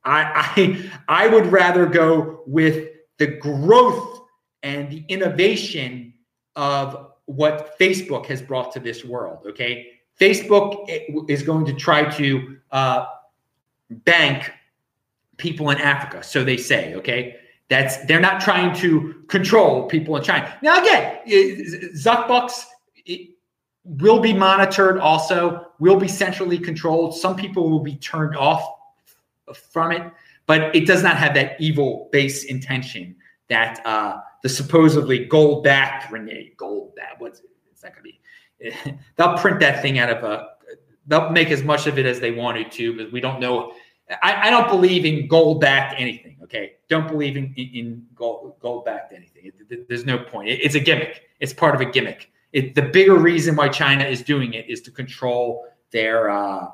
I, 0.03 0.51
I, 0.57 0.91
I 1.07 1.27
would 1.27 1.45
rather 1.47 1.85
go 1.85 2.41
with 2.47 2.89
the 3.21 3.27
growth 3.27 4.21
and 4.63 4.89
the 4.89 5.05
innovation 5.07 6.11
of 6.55 7.11
what 7.25 7.77
Facebook 7.79 8.25
has 8.25 8.41
brought 8.41 8.71
to 8.73 8.79
this 8.79 9.05
world. 9.05 9.45
Okay. 9.45 9.91
Facebook 10.19 10.85
is 11.29 11.43
going 11.43 11.65
to 11.67 11.73
try 11.73 12.03
to 12.17 12.57
uh, 12.71 13.05
bank 13.91 14.51
people 15.37 15.69
in 15.69 15.77
Africa. 15.77 16.23
So 16.23 16.43
they 16.43 16.57
say, 16.57 16.95
okay. 16.95 17.35
That's 17.69 18.03
they're 18.05 18.19
not 18.19 18.41
trying 18.41 18.75
to 18.83 19.23
control 19.27 19.87
people 19.87 20.17
in 20.17 20.23
China. 20.23 20.53
Now 20.61 20.81
again, 20.81 21.19
Zuckbucks 21.95 22.65
will 23.85 24.19
be 24.19 24.33
monitored 24.33 24.97
also, 24.97 25.67
will 25.79 25.95
be 25.95 26.09
centrally 26.09 26.59
controlled. 26.59 27.15
Some 27.15 27.37
people 27.37 27.69
will 27.69 27.79
be 27.79 27.95
turned 27.95 28.35
off 28.35 28.61
from 29.71 29.93
it, 29.93 30.03
but 30.51 30.75
it 30.75 30.85
does 30.85 31.01
not 31.01 31.15
have 31.15 31.33
that 31.33 31.55
evil 31.61 32.09
base 32.11 32.43
intention 32.43 33.15
that 33.47 33.79
uh, 33.85 34.19
the 34.43 34.49
supposedly 34.49 35.23
gold 35.23 35.63
backed 35.63 36.11
Renee 36.11 36.51
gold 36.57 36.93
back. 36.93 37.15
What's 37.19 37.41
it's 37.71 37.81
not 37.81 37.93
gonna 37.93 38.03
be. 38.03 38.99
they'll 39.15 39.37
print 39.37 39.61
that 39.61 39.81
thing 39.81 39.97
out 39.97 40.09
of 40.09 40.25
a. 40.25 40.49
They'll 41.07 41.29
make 41.29 41.51
as 41.51 41.63
much 41.63 41.87
of 41.87 41.97
it 41.97 42.05
as 42.05 42.19
they 42.19 42.31
wanted 42.31 42.69
to, 42.73 42.97
but 42.97 43.13
we 43.13 43.21
don't 43.21 43.39
know. 43.39 43.71
I, 44.21 44.47
I 44.47 44.49
don't 44.49 44.67
believe 44.67 45.05
in 45.05 45.29
gold 45.29 45.61
backed 45.61 45.95
anything. 45.97 46.35
Okay, 46.43 46.73
don't 46.89 47.07
believe 47.07 47.37
in 47.37 47.53
in 47.55 48.05
gold 48.13 48.55
gold 48.59 48.83
backed 48.83 49.13
anything. 49.13 49.53
There's 49.87 50.05
no 50.05 50.17
point. 50.17 50.49
it's 50.49 50.75
a 50.75 50.81
gimmick. 50.81 51.21
It's 51.39 51.53
part 51.53 51.75
of 51.75 51.79
a 51.79 51.85
gimmick. 51.85 52.29
It, 52.51 52.75
the 52.75 52.81
bigger 52.81 53.17
reason 53.17 53.55
why 53.55 53.69
China 53.69 54.03
is 54.03 54.21
doing 54.21 54.53
it 54.53 54.69
is 54.69 54.81
to 54.81 54.91
control 54.91 55.65
their 55.91 56.29
uh, 56.29 56.67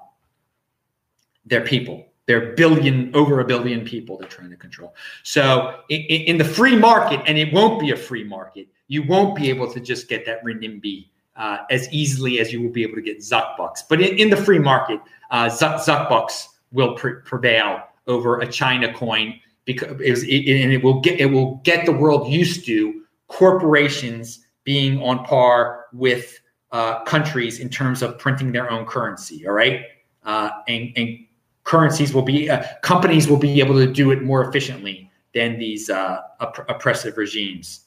their 1.46 1.62
people, 1.62 2.08
their 2.28 2.54
billion 2.54 3.10
over 3.16 3.40
a 3.40 3.46
billion 3.46 3.84
people 3.84 4.18
they're 4.18 4.30
trying 4.30 4.50
to 4.50 4.58
control. 4.58 4.94
So 5.24 5.80
in, 5.90 6.02
in, 6.02 6.38
the 6.38 6.46
free 6.46 6.76
market, 6.76 7.22
and 7.26 7.38
it 7.38 7.52
won't 7.52 7.80
be 7.80 7.92
a 7.92 7.98
free 7.98 8.24
market, 8.24 8.68
you 8.88 9.02
won't 9.04 9.36
be 9.36 9.50
able 9.50 9.72
to 9.72 9.80
just 9.80 10.08
get 10.08 10.26
that 10.26 10.44
renminbi 10.44 11.08
uh, 11.38 11.60
as 11.72 11.92
easily 11.92 12.40
as 12.40 12.52
you 12.52 12.62
will 12.62 12.70
be 12.70 12.84
able 12.84 12.96
to 12.96 13.02
get 13.02 13.20
zuckbucks. 13.20 13.80
But 13.90 14.02
in, 14.02 14.18
in 14.18 14.30
the 14.30 14.38
free 14.38 14.60
market, 14.60 15.00
uh, 15.32 15.46
zuck, 15.46 15.80
zuckbucks 15.80 16.48
will 16.72 16.96
pre- 16.96 17.22
prevail 17.24 17.82
over 18.08 18.40
a 18.40 18.48
China 18.48 18.94
coin 18.94 19.40
because 19.66 20.24
it 20.24 20.28
it, 20.28 20.64
and 20.64 20.72
it 20.72 20.84
will 20.84 21.00
get 21.02 21.20
it 21.20 21.28
will 21.28 21.56
get 21.64 21.86
the 21.86 21.92
world 21.92 22.28
used 22.28 22.66
to 22.66 23.04
corporations 23.28 24.46
being 24.64 25.02
on 25.02 25.24
par 25.26 25.86
with 25.94 26.40
uh, 26.72 27.04
countries 27.04 27.60
in 27.60 27.70
terms 27.70 28.02
of 28.02 28.18
printing 28.20 28.52
their 28.52 28.70
own 28.70 28.86
currency. 28.86 29.48
All 29.48 29.54
right, 29.54 29.84
uh, 30.24 30.50
and, 30.68 30.92
and, 30.96 31.20
currencies 31.68 32.14
will 32.14 32.24
be 32.24 32.50
uh, 32.50 32.64
companies 32.82 33.28
will 33.28 33.38
be 33.38 33.60
able 33.60 33.76
to 33.76 33.92
do 33.92 34.12
it 34.12 34.24
more 34.24 34.48
efficiently 34.48 35.12
than 35.34 35.60
these 35.60 35.90
uh, 35.90 36.22
opp- 36.40 36.66
oppressive 36.70 37.18
regimes. 37.18 37.82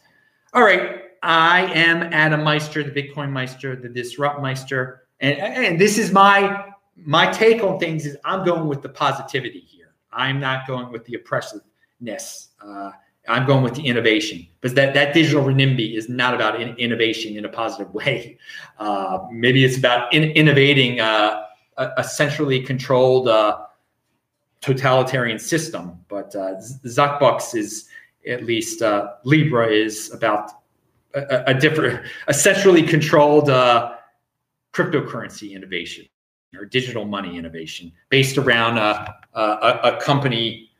All 0.53 0.63
right, 0.63 1.05
I 1.23 1.63
am 1.73 2.03
Adam 2.13 2.45
Meister, 2.45 2.85
the 2.85 2.91
Bitcoin 2.91 3.31
Meister, 3.31 3.75
the 3.75 3.89
Disrupt 3.89 4.43
Meister, 4.43 5.07
and, 5.21 5.39
and 5.39 5.81
this 5.81 5.97
is 5.97 6.13
my 6.13 6.67
my 6.95 7.33
take 7.33 7.65
on 7.65 7.79
things. 7.79 8.05
Is 8.05 8.19
I'm 8.25 8.45
going 8.45 8.69
with 8.69 8.83
the 8.83 8.91
positivity 8.91 9.61
here. 9.61 9.95
I'm 10.13 10.39
not 10.39 10.67
going 10.67 10.93
with 10.93 11.07
the 11.07 11.15
oppressiveness. 11.15 12.49
Uh, 12.63 12.91
I'm 13.29 13.47
going 13.47 13.63
with 13.63 13.75
the 13.75 13.87
innovation 13.87 14.47
because 14.61 14.75
that, 14.75 14.93
that 14.95 15.15
digital 15.15 15.45
renminbi 15.45 15.97
is 15.97 16.09
not 16.09 16.35
about 16.35 16.61
in, 16.61 16.75
innovation 16.77 17.37
in 17.37 17.45
a 17.45 17.49
positive 17.49 17.93
way. 17.95 18.39
Uh, 18.79 19.21
maybe 19.31 19.65
it's 19.65 19.77
about 19.77 20.13
in, 20.13 20.25
innovating 20.31 21.01
uh, 21.01 21.45
a, 21.77 21.91
a, 21.99 22.05
centrally 22.05 22.61
controlled 22.63 23.29
uh, 23.29 23.59
totalitarian 24.61 25.39
system. 25.39 25.99
But 26.09 26.35
uh, 26.35 26.57
Zuckbucks 26.87 27.55
is 27.55 27.89
at 28.29 28.45
least 28.45 28.83
uh, 28.83 29.15
Libra 29.25 29.69
is 29.69 30.13
about 30.13 30.51
a, 31.15 31.45
a, 31.49 31.55
different, 31.55 32.07
a 32.29 32.35
centrally 32.35 32.83
controlled 32.83 33.51
uh, 33.51 33.97
cryptocurrency 34.73 35.53
innovation 35.53 36.07
or 36.55 36.65
digital 36.65 37.05
money 37.05 37.37
innovation 37.39 37.93
based 38.09 38.37
around 38.37 38.79
a, 38.79 39.15
a, 39.35 39.97
a 39.97 40.01
company 40.01 40.71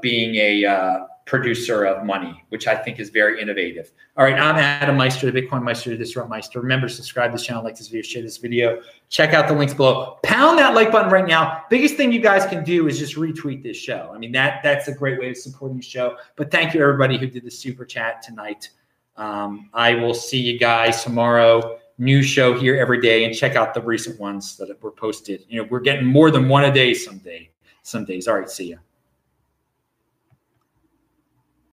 being 0.00 0.34
a 0.36 1.06
producer 1.30 1.84
of 1.84 2.04
money, 2.04 2.42
which 2.48 2.66
I 2.66 2.74
think 2.74 2.98
is 2.98 3.08
very 3.08 3.40
innovative. 3.40 3.92
All 4.16 4.24
right, 4.24 4.34
I'm 4.34 4.56
Adam 4.56 4.96
Meister, 4.96 5.30
the 5.30 5.40
Bitcoin 5.40 5.62
Meister, 5.62 5.90
the 5.90 5.96
Disrupt 5.96 6.28
Meister. 6.28 6.60
Remember, 6.60 6.88
subscribe 6.88 7.30
to 7.30 7.36
this 7.36 7.46
channel, 7.46 7.62
like 7.62 7.76
this 7.76 7.86
video, 7.86 8.02
share 8.02 8.22
this 8.22 8.36
video. 8.36 8.82
Check 9.10 9.32
out 9.32 9.46
the 9.46 9.54
links 9.54 9.72
below. 9.72 10.18
Pound 10.24 10.58
that 10.58 10.74
like 10.74 10.90
button 10.90 11.08
right 11.08 11.28
now. 11.28 11.62
Biggest 11.70 11.94
thing 11.94 12.10
you 12.10 12.20
guys 12.20 12.46
can 12.46 12.64
do 12.64 12.88
is 12.88 12.98
just 12.98 13.14
retweet 13.14 13.62
this 13.62 13.76
show. 13.76 14.10
I 14.12 14.18
mean, 14.18 14.32
that 14.32 14.60
that's 14.64 14.88
a 14.88 14.92
great 14.92 15.20
way 15.20 15.30
of 15.30 15.36
supporting 15.36 15.76
the 15.76 15.84
show. 15.84 16.16
But 16.34 16.50
thank 16.50 16.74
you 16.74 16.82
everybody 16.82 17.16
who 17.16 17.28
did 17.28 17.44
the 17.44 17.50
super 17.50 17.84
chat 17.84 18.22
tonight. 18.22 18.68
Um, 19.16 19.70
I 19.72 19.94
will 19.94 20.14
see 20.14 20.40
you 20.40 20.58
guys 20.58 21.04
tomorrow. 21.04 21.78
New 21.96 22.24
show 22.24 22.58
here 22.58 22.76
every 22.76 23.00
day, 23.00 23.24
and 23.24 23.36
check 23.36 23.54
out 23.54 23.72
the 23.72 23.82
recent 23.82 24.18
ones 24.18 24.56
that 24.56 24.82
were 24.82 24.90
posted. 24.90 25.44
You 25.48 25.62
know, 25.62 25.68
we're 25.70 25.78
getting 25.78 26.06
more 26.06 26.32
than 26.32 26.48
one 26.48 26.64
a 26.64 26.74
day 26.74 26.92
some 26.92 27.18
day. 27.18 27.50
Some 27.84 28.04
days. 28.04 28.26
All 28.26 28.36
right, 28.36 28.50
see 28.50 28.66
you. 28.66 28.80